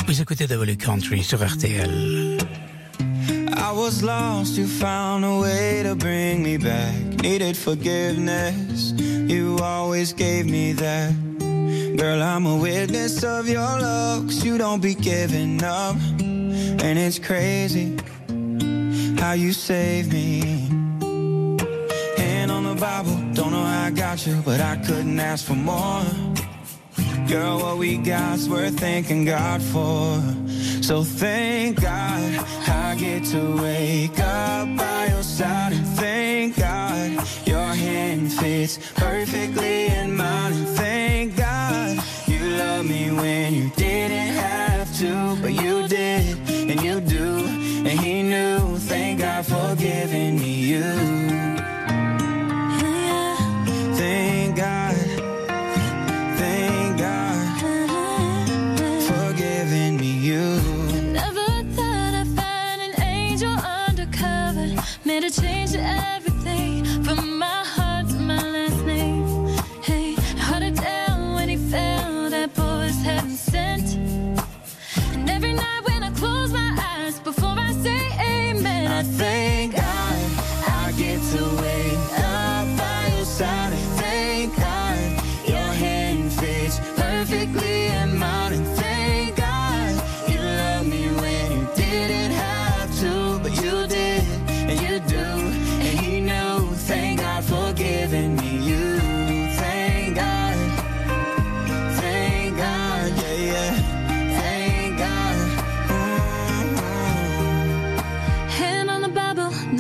Vous 0.04 0.20
écoutez 0.20 0.48
W 0.48 0.76
Country 0.76 1.22
sur 1.22 1.46
RTL. 1.46 2.38
I 3.62 3.70
was 3.70 4.02
lost, 4.02 4.58
you 4.58 4.66
found 4.66 5.24
a 5.24 5.38
way 5.38 5.84
to 5.84 5.94
bring 5.94 6.42
me 6.42 6.56
back. 6.56 6.94
Needed 7.22 7.56
forgiveness, 7.56 8.92
you 8.98 9.56
always 9.62 10.12
gave 10.12 10.46
me 10.46 10.72
that. 10.72 11.12
Girl, 11.96 12.20
I'm 12.20 12.44
a 12.44 12.56
witness 12.56 13.22
of 13.22 13.48
your 13.48 13.60
love, 13.60 14.26
'cause 14.26 14.44
you 14.44 14.58
don't 14.58 14.82
be 14.82 14.94
giving 14.94 15.62
up. 15.62 15.96
And 16.18 16.98
it's 16.98 17.20
crazy 17.20 17.96
how 19.20 19.34
you 19.34 19.52
save 19.52 20.12
me. 20.12 20.40
Hand 22.18 22.50
on 22.50 22.64
the 22.64 22.74
Bible, 22.74 23.16
don't 23.32 23.52
know 23.52 23.64
how 23.64 23.86
I 23.86 23.90
got 23.90 24.26
you, 24.26 24.42
but 24.44 24.60
I 24.60 24.74
couldn't 24.86 25.20
ask 25.20 25.44
for 25.44 25.54
more. 25.54 26.02
Girl, 27.28 27.60
what 27.60 27.78
we 27.78 27.96
got's 27.96 28.48
worth 28.48 28.76
thanking 28.80 29.24
God 29.24 29.62
for. 29.62 30.20
So 30.82 31.04
thank 31.04 31.80
God 31.80 32.22
I 32.92 32.94
get 32.94 33.24
to 33.24 33.56
wake 33.62 34.20
up 34.20 34.76
by 34.76 35.06
your 35.06 35.22
side. 35.22 35.72
And 35.72 35.86
thank 35.96 36.58
God 36.58 37.26
your 37.46 37.72
hand 37.74 38.30
fits 38.30 38.78
perfectly 38.92 39.86
in 39.86 40.14
mine. 40.14 40.52
And 40.52 40.68
thank 40.76 41.34
God 41.34 41.96
you 42.26 42.40
love 42.58 42.84
me 42.84 43.10
when 43.10 43.54
you 43.54 43.70
didn't 43.76 44.34
have 44.34 44.94
to, 44.98 45.38
but 45.40 45.54
you 45.54 45.88
did 45.88 46.36
and 46.68 46.82
you 46.82 47.00
do. 47.00 47.46
And 47.88 47.98
He 47.98 48.22
knew. 48.22 48.76
Thank 48.76 49.20
God 49.20 49.46
for 49.46 49.74
giving 49.74 50.38
me 50.38 50.52
you. 50.52 51.51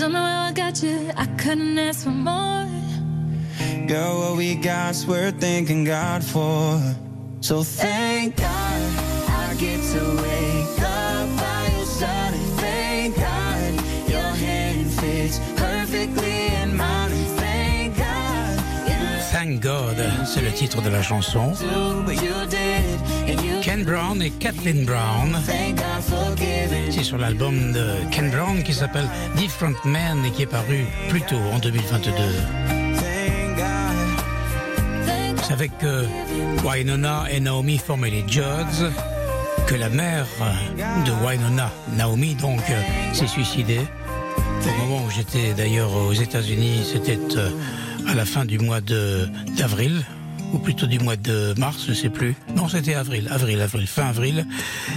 Don't 0.02 0.12
know 0.14 0.18
how 0.18 0.48
I 0.48 0.52
got 0.52 0.82
you. 0.82 1.12
I 1.16 1.26
couldn't 1.38 1.78
ask 1.78 2.02
for 2.02 2.10
more. 2.10 2.66
Girl, 3.86 4.18
what 4.18 4.36
we 4.36 4.56
got's 4.56 5.06
worth 5.06 5.40
thanking 5.40 5.84
God 5.84 6.24
for. 6.24 6.80
So 7.40 7.62
thank 7.62 8.36
God 8.36 8.82
I 9.28 9.54
get 9.60 9.80
to 9.92 10.22
wake 10.22 10.51
Thank 19.52 19.64
God, 19.64 20.02
c'est 20.24 20.40
le 20.40 20.50
titre 20.50 20.80
de 20.80 20.88
la 20.88 21.02
chanson. 21.02 21.52
Ken 23.60 23.84
Brown 23.84 24.22
et 24.22 24.30
Kathleen 24.30 24.86
Brown. 24.86 25.36
C'est 26.90 27.02
sur 27.02 27.18
l'album 27.18 27.72
de 27.72 27.96
Ken 28.10 28.30
Brown 28.30 28.62
qui 28.62 28.72
s'appelle 28.72 29.06
Different 29.36 29.76
Men 29.84 30.24
et 30.24 30.30
qui 30.30 30.42
est 30.42 30.46
paru 30.46 30.86
plus 31.10 31.20
tôt 31.20 31.36
en 31.52 31.58
2022. 31.58 32.12
Thank 32.12 33.56
God. 33.56 33.66
Vous 35.36 35.44
savez 35.44 35.68
que 35.68 36.06
Wynonna 36.64 37.24
et 37.30 37.40
Naomi 37.40 37.76
formaient 37.76 38.08
les 38.10 38.24
Judds, 38.26 38.90
que 39.66 39.74
la 39.74 39.90
mère 39.90 40.26
de 41.04 41.12
Wynonna, 41.26 41.70
Naomi 41.94 42.36
donc, 42.36 42.62
euh, 42.70 42.80
s'est 43.12 43.26
suicidée. 43.26 43.82
Au 44.64 44.86
moment 44.86 45.04
où 45.04 45.10
j'étais 45.10 45.52
d'ailleurs 45.52 45.94
aux 45.94 46.14
États-Unis, 46.14 46.86
c'était 46.90 47.18
euh, 47.36 47.50
à 48.06 48.14
la 48.14 48.24
fin 48.24 48.44
du 48.44 48.58
mois 48.58 48.80
d'avril, 48.80 50.04
ou 50.52 50.58
plutôt 50.58 50.86
du 50.86 50.98
mois 50.98 51.16
de 51.16 51.54
mars, 51.58 51.84
je 51.88 51.92
sais 51.94 52.10
plus. 52.10 52.34
Non, 52.56 52.68
c'était 52.68 52.94
avril, 52.94 53.28
avril, 53.30 53.60
avril, 53.60 53.86
fin 53.86 54.06
avril. 54.06 54.46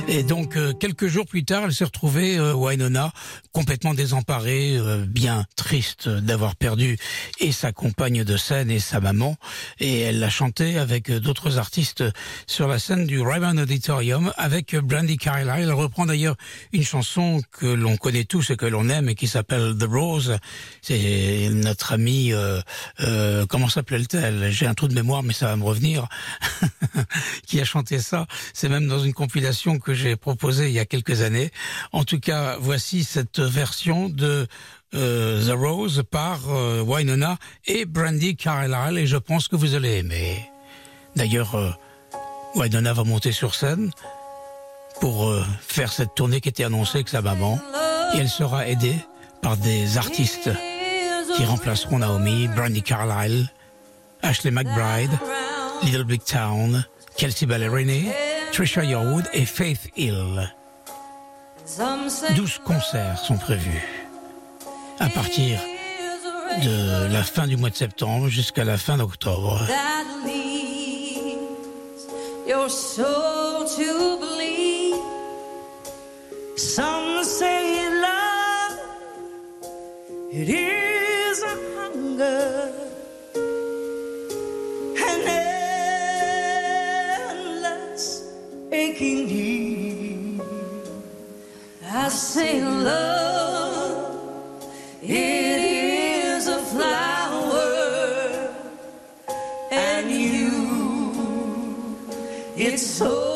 Et 0.07 0.23
donc 0.23 0.57
euh, 0.57 0.73
quelques 0.73 1.07
jours 1.07 1.25
plus 1.25 1.45
tard, 1.45 1.63
elle 1.65 1.73
s'est 1.73 1.85
retrouvée, 1.85 2.37
euh, 2.37 2.53
Wynonna, 2.53 3.11
complètement 3.51 3.93
désemparée, 3.93 4.75
euh, 4.77 5.05
bien 5.07 5.45
triste 5.55 6.09
d'avoir 6.09 6.55
perdu 6.55 6.97
et 7.39 7.51
sa 7.51 7.71
compagne 7.71 8.23
de 8.23 8.37
scène 8.37 8.69
et 8.69 8.79
sa 8.79 8.99
maman. 8.99 9.37
Et 9.79 10.01
elle 10.01 10.19
l'a 10.19 10.29
chanté 10.29 10.77
avec 10.77 11.09
euh, 11.09 11.19
d'autres 11.19 11.57
artistes 11.57 12.03
sur 12.47 12.67
la 12.67 12.79
scène 12.79 13.05
du 13.05 13.21
Ryman 13.21 13.59
Auditorium 13.59 14.33
avec 14.37 14.73
euh, 14.73 14.81
Brandy 14.81 15.17
Carlile. 15.17 15.63
Elle 15.63 15.71
reprend 15.73 16.05
d'ailleurs 16.05 16.35
une 16.73 16.83
chanson 16.83 17.41
que 17.51 17.65
l'on 17.65 17.97
connaît 17.97 18.25
tous 18.25 18.49
et 18.49 18.57
que 18.57 18.65
l'on 18.65 18.89
aime 18.89 19.09
et 19.09 19.15
qui 19.15 19.27
s'appelle 19.27 19.75
The 19.79 19.87
Rose. 19.89 20.37
C'est 20.81 21.49
notre 21.51 21.93
amie, 21.93 22.33
euh, 22.33 23.45
comment 23.47 23.69
s'appelle-t-elle? 23.69 24.51
J'ai 24.51 24.67
un 24.67 24.73
trou 24.73 24.87
de 24.87 24.93
mémoire, 24.93 25.23
mais 25.23 25.33
ça 25.33 25.44
va 25.47 25.55
me 25.55 25.63
revenir. 25.63 26.07
qui 27.47 27.59
a 27.61 27.65
chanté 27.65 27.99
ça. 27.99 28.27
C'est 28.53 28.69
même 28.69 28.87
dans 28.87 28.99
une 28.99 29.13
compilation 29.13 29.79
que 29.79 29.93
j'ai 29.93 30.15
proposée 30.15 30.67
il 30.67 30.73
y 30.73 30.79
a 30.79 30.85
quelques 30.85 31.21
années. 31.21 31.51
En 31.91 32.03
tout 32.03 32.19
cas, 32.19 32.57
voici 32.59 33.03
cette 33.03 33.39
version 33.39 34.09
de 34.09 34.47
euh, 34.93 35.45
The 35.45 35.57
Rose 35.57 36.03
par 36.09 36.39
euh, 36.49 36.81
Wynonna 36.81 37.37
et 37.65 37.85
Brandy 37.85 38.35
Carlile 38.35 38.97
et 38.97 39.07
je 39.07 39.17
pense 39.17 39.47
que 39.47 39.55
vous 39.55 39.75
allez 39.75 39.97
aimer. 39.97 40.49
D'ailleurs, 41.15 41.55
euh, 41.55 41.71
Wynonna 42.55 42.93
va 42.93 43.03
monter 43.03 43.31
sur 43.31 43.55
scène 43.55 43.91
pour 45.01 45.29
faire 45.59 45.91
cette 45.91 46.15
tournée 46.15 46.39
qui 46.39 46.47
était 46.47 46.63
annoncée 46.63 46.99
avec 46.99 47.09
sa 47.09 47.21
maman 47.21 47.59
et 48.13 48.19
elle 48.19 48.29
sera 48.29 48.65
aidée 48.65 48.95
par 49.41 49.57
des 49.57 49.97
artistes 49.97 50.49
qui 51.35 51.43
remplaceront 51.43 51.99
Naomi, 51.99 52.47
Brandy 52.47 52.81
Carlile, 52.81 53.49
Ashley 54.21 54.51
McBride, 54.51 55.11
Little 55.83 56.03
Big 56.03 56.23
Town, 56.23 56.85
Kelsey 57.17 57.45
Ballerini, 57.45 58.09
Trisha 58.51 58.83
Yearwood 58.83 59.25
et 59.33 59.45
Faith 59.45 59.89
Hill. 59.95 60.51
12 62.35 62.61
concerts 62.63 63.17
sont 63.19 63.37
prévus 63.37 63.83
à 64.99 65.09
partir 65.09 65.59
de 66.63 67.11
la 67.11 67.23
fin 67.23 67.47
du 67.47 67.57
mois 67.57 67.69
de 67.69 67.75
septembre 67.75 68.29
jusqu'à 68.29 68.63
la 68.63 68.77
fin 68.77 68.97
d'octobre. 68.97 69.59
Aching 88.95 89.27
need. 89.27 90.41
I 91.83 92.07
say 92.09 92.61
love, 92.63 94.63
it 95.01 95.09
is 95.09 96.47
a 96.47 96.59
flower, 96.59 97.63
and 99.71 100.11
you, 100.11 100.51
it's 102.55 103.01
only 103.01 103.34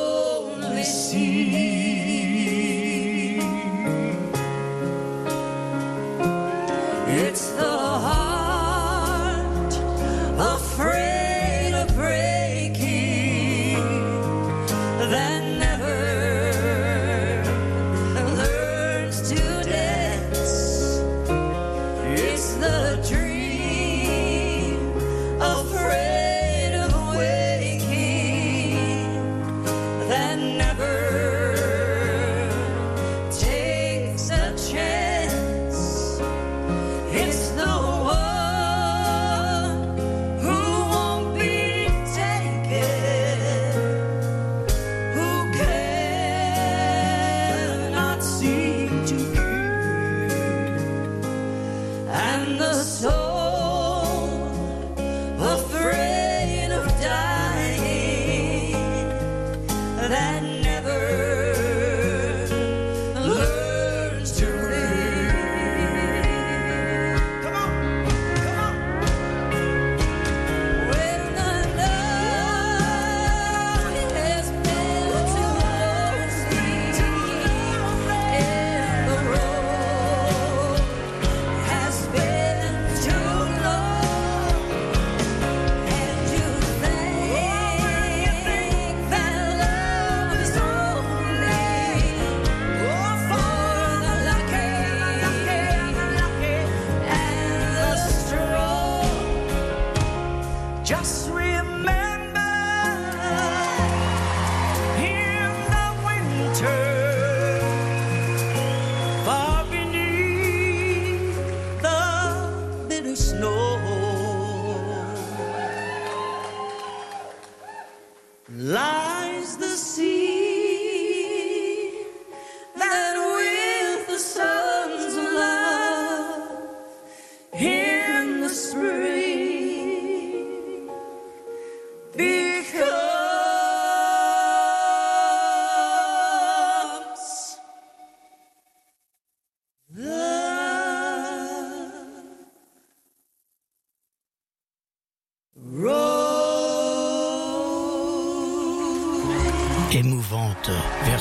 and 52.39 52.57
the 52.57 52.73
soul 52.73 53.18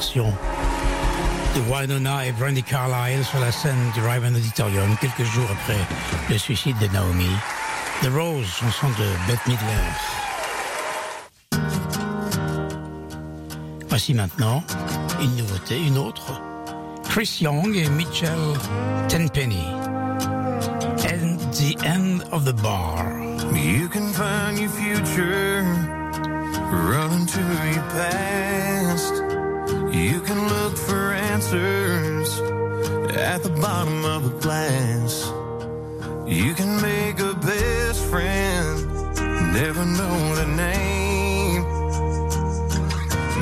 version 0.08 0.32
de 1.54 2.26
et 2.26 2.32
Brandy 2.32 2.62
Carlyle 2.62 3.24
sur 3.24 3.40
la 3.40 3.52
scène 3.52 3.90
du 3.94 4.00
Ryman 4.00 4.34
Auditorium 4.34 4.96
quelques 5.00 5.24
jours 5.24 5.48
après 5.50 5.78
le 6.30 6.38
suicide 6.38 6.76
de 6.78 6.86
Naomi. 6.88 7.28
The 8.02 8.08
Rose, 8.14 8.46
chanson 8.46 8.88
de 8.90 9.04
Bette 9.26 9.46
Midler. 9.46 9.66
Voici 13.88 14.14
maintenant 14.14 14.62
une 15.20 15.36
nouveauté, 15.36 15.82
une 15.84 15.98
autre. 15.98 16.40
Chris 17.08 17.38
Young 17.40 17.74
et 17.74 17.88
Mitchell 17.90 18.54
Tenpenny. 19.08 19.66
And 21.10 21.38
the 21.52 21.76
end 21.84 22.22
of 22.32 22.44
the 22.44 22.54
bar. 22.62 23.04
You 23.52 23.88
can 23.88 24.12
find 24.12 24.58
your 24.58 24.70
future 24.70 25.62
running 26.70 27.26
to 27.26 27.40
your 27.74 27.82
past. 27.90 29.27
You 29.98 30.20
can 30.20 30.48
look 30.48 30.76
for 30.76 31.12
answers 31.12 32.38
at 33.10 33.42
the 33.42 33.50
bottom 33.60 34.04
of 34.04 34.26
a 34.26 34.40
glass. 34.40 35.26
You 36.24 36.54
can 36.54 36.80
make 36.80 37.18
a 37.18 37.34
best 37.34 38.04
friend, 38.04 38.86
never 39.52 39.84
know 39.84 40.34
the 40.36 40.46
name. 40.46 41.64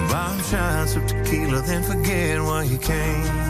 Bomb 0.09 0.42
shots 0.44 0.96
of 0.96 1.07
tequila, 1.07 1.61
then 1.61 1.82
forget 1.82 2.40
why 2.40 2.62
you 2.62 2.78
came. 2.78 3.45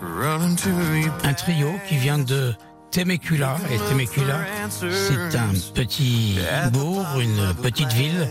Un 0.00 1.34
trio 1.34 1.72
qui 1.88 1.96
vient 1.96 2.18
de 2.18 2.54
Temecula. 2.90 3.56
Et 3.72 3.78
Temecula, 3.88 4.40
c'est 4.78 5.36
un 5.36 5.48
petit 5.74 6.38
bourg, 6.72 7.04
une 7.20 7.54
petite 7.62 7.92
ville 7.92 8.28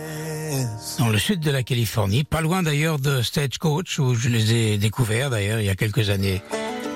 dans 1.00 1.10
le 1.10 1.18
sud 1.18 1.40
de 1.40 1.52
la 1.52 1.64
Californie, 1.64 2.24
pas 2.24 2.42
loin 2.42 2.64
d'ailleurs 2.64 3.00
de 3.00 3.22
Stagecoach, 3.22 4.00
où 4.00 4.14
je 4.14 4.30
les 4.30 4.54
ai 4.54 4.78
découverts 4.78 5.30
d'ailleurs 5.30 5.60
il 5.60 5.66
y 5.66 5.70
a 5.70 5.76
quelques 5.76 6.10
années. 6.10 6.42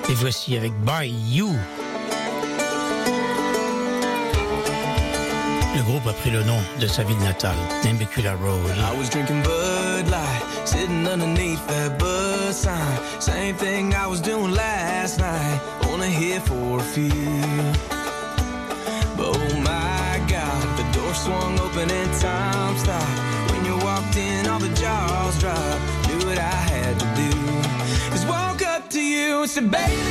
Et 0.09 0.13
voici 0.13 0.55
avec 0.55 0.71
By 0.83 1.09
You. 1.09 1.49
Le 5.75 5.83
groupe 5.83 6.07
a 6.07 6.13
pris 6.13 6.31
le 6.31 6.43
nom 6.43 6.59
de 6.79 6.87
sa 6.87 7.03
ville 7.03 7.17
natale, 7.19 7.55
Temecula 7.83 8.33
Road. 8.35 8.71
I 8.77 8.97
was 8.97 9.09
drinking 9.09 9.41
Bud 9.43 10.09
Light, 10.09 10.43
sitting 10.65 11.05
underneath 11.05 11.65
that 11.67 11.97
bus 12.47 12.61
sign. 12.61 13.21
Same 13.21 13.55
thing 13.55 13.93
I 13.93 14.07
was 14.07 14.21
doing 14.21 14.51
last 14.51 15.19
night, 15.19 15.59
only 15.89 16.09
here 16.09 16.39
for 16.39 16.79
a 16.79 16.87
few. 16.95 17.41
But 19.17 19.29
oh 19.35 19.53
my 19.71 20.11
God, 20.33 20.63
the 20.79 20.85
door 20.95 21.13
swung 21.13 21.59
open 21.59 21.89
and 21.91 22.11
time 22.21 22.77
stopped. 22.77 23.51
When 23.51 23.65
you 23.65 23.75
walked 23.87 24.15
in, 24.15 24.47
all 24.47 24.59
the 24.59 24.73
jaws 24.81 25.35
dropped. 25.41 25.81
Knew 26.07 26.21
what 26.27 26.37
I 26.37 26.57
had 26.73 26.93
to 27.03 27.07
do. 27.21 27.31
Is 28.15 28.25
walk 28.25 28.61
up 28.73 28.89
to 28.95 29.01
you 29.01 29.41
and 29.41 29.49
say, 29.49 29.61
baby, 29.61 30.06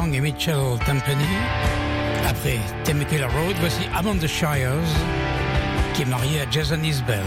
Et 0.00 0.20
Mitchell 0.20 0.78
Tampany, 0.86 1.24
après 2.28 2.58
Temecula 2.84 3.26
Road, 3.26 3.56
voici 3.58 3.82
Amanda 3.96 4.28
Shires, 4.28 4.70
qui 5.92 6.02
est 6.02 6.04
mariée 6.04 6.40
à 6.40 6.48
Jason 6.48 6.80
Isbell. 6.84 7.18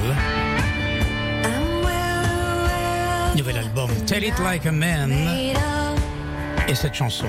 Nouvel 3.36 3.58
album, 3.58 3.90
Tell 4.08 4.24
It 4.24 4.40
Like 4.40 4.66
a 4.66 4.72
Man. 4.72 5.12
Et 6.70 6.74
cette 6.74 6.94
chanson, 6.94 7.28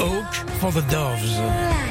Oak 0.00 0.34
for 0.60 0.72
the 0.72 0.82
Doves. 0.90 1.81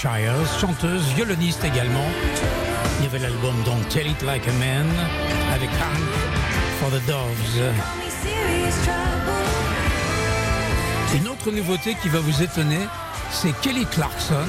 Chanteuse, 0.00 1.02
violoniste 1.16 1.64
également. 1.64 2.06
Nouvel 3.02 3.24
album 3.24 3.54
donc 3.64 3.88
Tell 3.88 4.06
It 4.06 4.22
Like 4.22 4.46
a 4.46 4.52
Man 4.52 4.86
avec 5.52 5.68
Hank 5.70 5.98
for 6.78 6.88
the 6.90 7.04
Doves. 7.04 7.74
Une 11.16 11.26
autre 11.26 11.50
nouveauté 11.50 11.96
qui 12.00 12.08
va 12.10 12.20
vous 12.20 12.42
étonner, 12.42 12.86
c'est 13.32 13.52
Kelly 13.60 13.86
Clarkson 13.86 14.46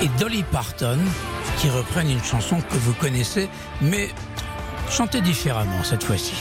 et 0.00 0.08
Dolly 0.18 0.44
Parton 0.44 0.98
qui 1.58 1.68
reprennent 1.68 2.10
une 2.10 2.24
chanson 2.24 2.62
que 2.62 2.76
vous 2.76 2.94
connaissez, 2.94 3.50
mais 3.82 4.08
chantée 4.88 5.20
différemment 5.20 5.84
cette 5.84 6.04
fois-ci. 6.04 6.36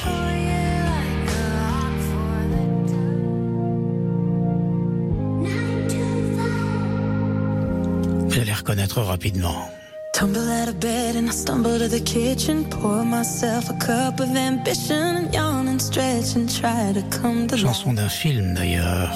Reconnaître 8.75 9.01
rapidement. 9.03 9.69
Tumble 10.13 10.37
out 10.37 10.67
of 10.67 10.75
bed 10.81 11.15
and 11.15 11.29
I 11.29 11.31
stumble 11.31 11.79
to 11.79 11.87
the 11.87 12.03
kitchen. 12.03 12.65
Pour 12.65 13.05
myself 13.05 13.69
a 13.69 13.73
cup 13.75 14.19
of 14.19 14.35
ambition 14.35 15.15
and 15.15 15.33
yawn 15.33 15.69
and 15.69 15.79
stretch 15.79 16.35
and 16.35 16.49
try 16.49 16.91
to 16.93 17.01
come 17.09 17.47
to. 17.47 17.55
Chanson 17.55 17.93
d'un 17.93 18.09
film 18.09 18.53
d'ailleurs, 18.53 19.13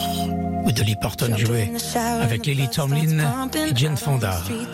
où 0.63 0.71
Dolly 0.71 0.95
Parton 0.95 1.35
jouait 1.35 1.69
avec 2.21 2.45
Lily 2.45 2.69
Tomlin 2.69 3.19
et 3.53 3.75
Jane 3.75 3.97
Fonda. 3.97 4.41
Oui, 4.49 4.65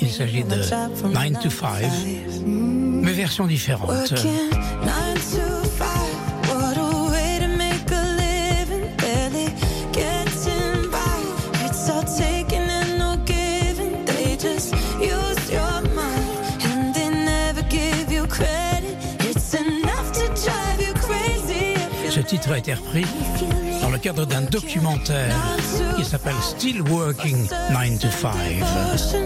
il 0.00 0.10
s'agit 0.10 0.42
de 0.42 0.54
9 0.54 1.42
to 1.42 1.50
5, 1.50 1.68
mais 3.02 3.12
version 3.12 3.46
différente. 3.46 4.14
Ce 22.14 22.20
titre 22.20 22.52
a 22.52 22.58
été 22.58 22.74
repris 22.74 23.04
dans 23.82 23.90
le 23.90 23.98
cadre 23.98 24.24
d'un 24.24 24.42
documentaire 24.42 25.34
qui 25.96 26.04
s'appelle 26.04 26.36
Still 26.42 26.80
Working 26.82 27.48
9 27.72 27.98
to 27.98 28.08
5. 28.08 28.32
Emotion, 28.46 29.24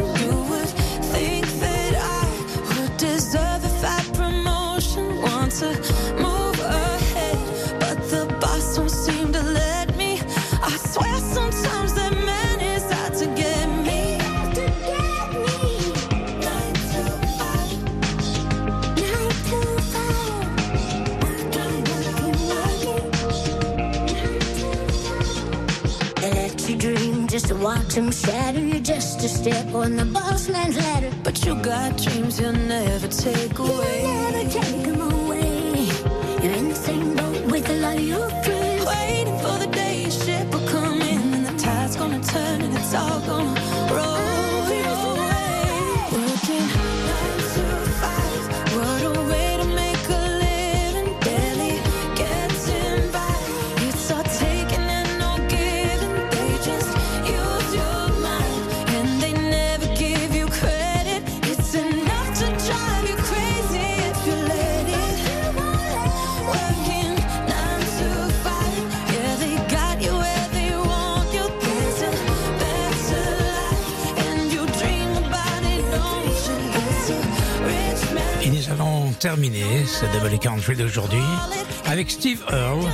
watch 27.46 27.94
them 27.94 28.10
shatter. 28.10 28.58
You're 28.58 28.80
just 28.80 29.22
a 29.24 29.28
step 29.28 29.72
on 29.72 29.96
the 29.96 30.04
boss 30.04 30.48
man's 30.48 30.76
ladder. 30.76 31.12
But 31.22 31.44
you 31.44 31.54
got 31.62 31.96
dreams 31.96 32.40
you'll 32.40 32.52
never 32.52 33.06
take 33.06 33.58
away. 33.58 34.02
You'll 34.02 34.30
never 34.30 34.50
take 34.50 34.82
them 34.82 35.00
away. 35.00 35.86
You're 36.42 36.52
in 36.52 36.68
the 36.68 36.74
same 36.74 37.14
boat 37.14 37.40
with 37.52 37.70
a 37.70 37.74
lot 37.74 37.96
of 37.96 38.02
your 38.02 38.28
friends. 38.42 38.86
Waiting 38.86 39.38
for 39.38 39.56
the 39.58 39.68
day 39.70 40.02
your 40.02 40.10
ship 40.10 40.52
will 40.52 40.68
come 40.68 41.00
in 41.00 41.34
and 41.34 41.46
the 41.46 41.56
tide's 41.62 41.96
gonna 41.96 42.22
turn 42.22 42.60
and 42.60 42.74
it's 42.74 42.94
all 42.94 43.20
gonna 43.20 43.57
terminer 79.18 79.84
ce 79.84 80.04
Double 80.06 80.38
Country 80.38 80.76
d'aujourd'hui 80.76 81.18
avec 81.86 82.10
Steve 82.10 82.42
Earle 82.50 82.86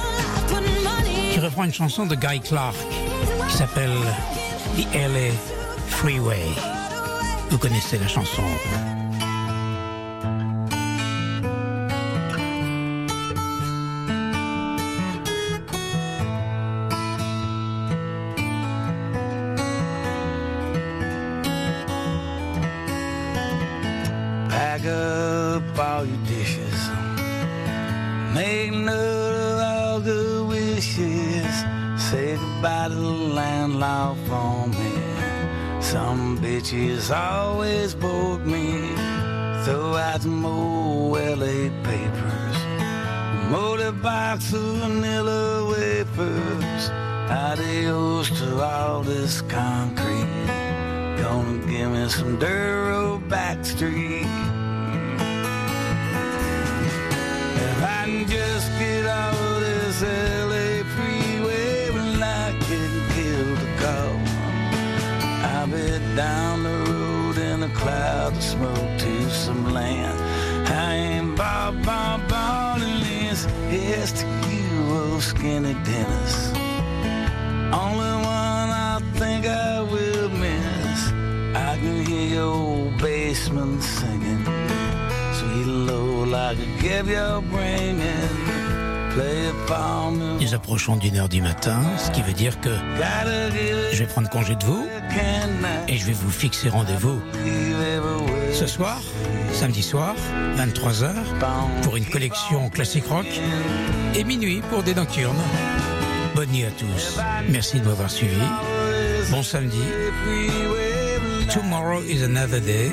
qui 1.33 1.41
reprend 1.41 1.65
une 1.65 1.73
chanson 1.73 2.07
de 2.07 2.15
Guy 2.15 2.41
Clark 2.41 2.77
qui 3.49 3.57
s'appelle 3.57 3.93
The 4.77 4.87
LA 4.95 5.33
Freeway. 5.89 6.47
Vous 7.51 7.59
connaissez 7.59 7.99
la 7.99 8.09
chanson. 8.09 8.43
To 32.65 32.71
the 32.89 32.97
landlord 32.97 34.17
for 34.27 34.67
me. 34.69 35.83
Some 35.83 36.39
bitches 36.39 37.15
always 37.15 37.95
bored 37.95 38.47
me. 38.47 38.89
Throw 39.65 39.97
out 39.97 40.23
some 40.23 40.47
old 40.47 41.19
LA 41.19 41.69
papers. 41.85 42.57
Motorbikes 43.53 44.49
vanilla 44.53 45.69
wafers. 45.69 46.89
Adios 47.29 48.31
to 48.39 48.63
all 48.63 49.03
this 49.03 49.43
concrete. 49.43 50.47
Gonna 51.21 51.67
give 51.71 51.91
me 51.91 52.09
some 52.09 52.39
road 52.41 53.29
back 53.29 53.63
street. 53.67 54.24
Down 66.17 66.63
the 66.63 66.79
road 66.91 67.39
in 67.39 67.63
a 67.65 67.69
cloud 67.71 68.37
of 68.37 68.43
smoke 68.43 68.99
to 68.99 69.31
some 69.31 69.73
land. 69.73 70.17
I 70.69 70.95
ain't 70.95 71.37
Bob 71.37 71.85
Bob 71.85 72.29
Bob 72.29 72.83
in 72.83 73.01
this. 73.01 73.45
Here's 73.69 74.13
to 74.13 74.27
you, 74.49 74.95
old 74.95 75.23
skinny 75.23 75.75
Dennis. 75.85 76.53
Only 77.73 78.15
one 78.23 78.71
I 78.71 79.01
think 79.15 79.47
I 79.47 79.81
will 79.81 80.29
miss. 80.29 81.01
I 81.57 81.79
can 81.81 82.07
hear 82.07 82.29
your 82.37 82.55
old 82.55 82.99
basement 82.99 83.83
singing. 83.83 84.45
Sweet 85.35 85.67
low 85.67 86.25
like 86.25 86.59
a 86.59 86.67
give 86.81 87.09
your 87.09 87.43
bringing. 87.43 88.24
Nous 90.41 90.55
approchons 90.55 90.97
d'une 90.97 91.17
heure 91.17 91.29
du 91.29 91.41
matin, 91.41 91.81
ce 91.99 92.11
qui 92.11 92.23
veut 92.23 92.33
dire 92.33 92.61
que 92.61 92.71
je 93.93 93.99
vais 93.99 94.07
prendre 94.07 94.29
congé 94.29 94.55
de 94.57 94.65
vous 94.65 94.87
et 95.89 95.97
je 95.97 96.07
vais 96.07 96.13
vous 96.13 96.31
fixer 96.31 96.69
rendez-vous 96.69 97.21
ce 98.53 98.67
soir, 98.67 99.01
samedi 99.53 99.83
soir, 99.83 100.15
23h, 100.57 101.13
pour 101.83 101.97
une 101.97 102.05
collection 102.05 102.69
classique 102.69 103.07
rock 103.07 103.27
et 104.15 104.25
minuit 104.25 104.61
pour 104.71 104.83
des 104.83 104.95
nocturnes. 104.95 105.43
Bonne 106.35 106.51
nuit 106.51 106.65
à 106.65 106.71
tous. 106.71 107.19
Merci 107.49 107.81
de 107.81 107.87
m'avoir 107.87 108.11
suivi. 108.11 108.43
Bon 109.31 109.43
samedi. 109.43 109.83
Tomorrow 111.53 112.03
is 112.03 112.23
another 112.23 112.61
day. 112.61 112.91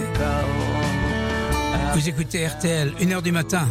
Vous 1.93 2.07
écoutez 2.07 2.47
RTL, 2.47 2.93
1h 3.01 3.21
du 3.21 3.31
matin. 3.31 3.67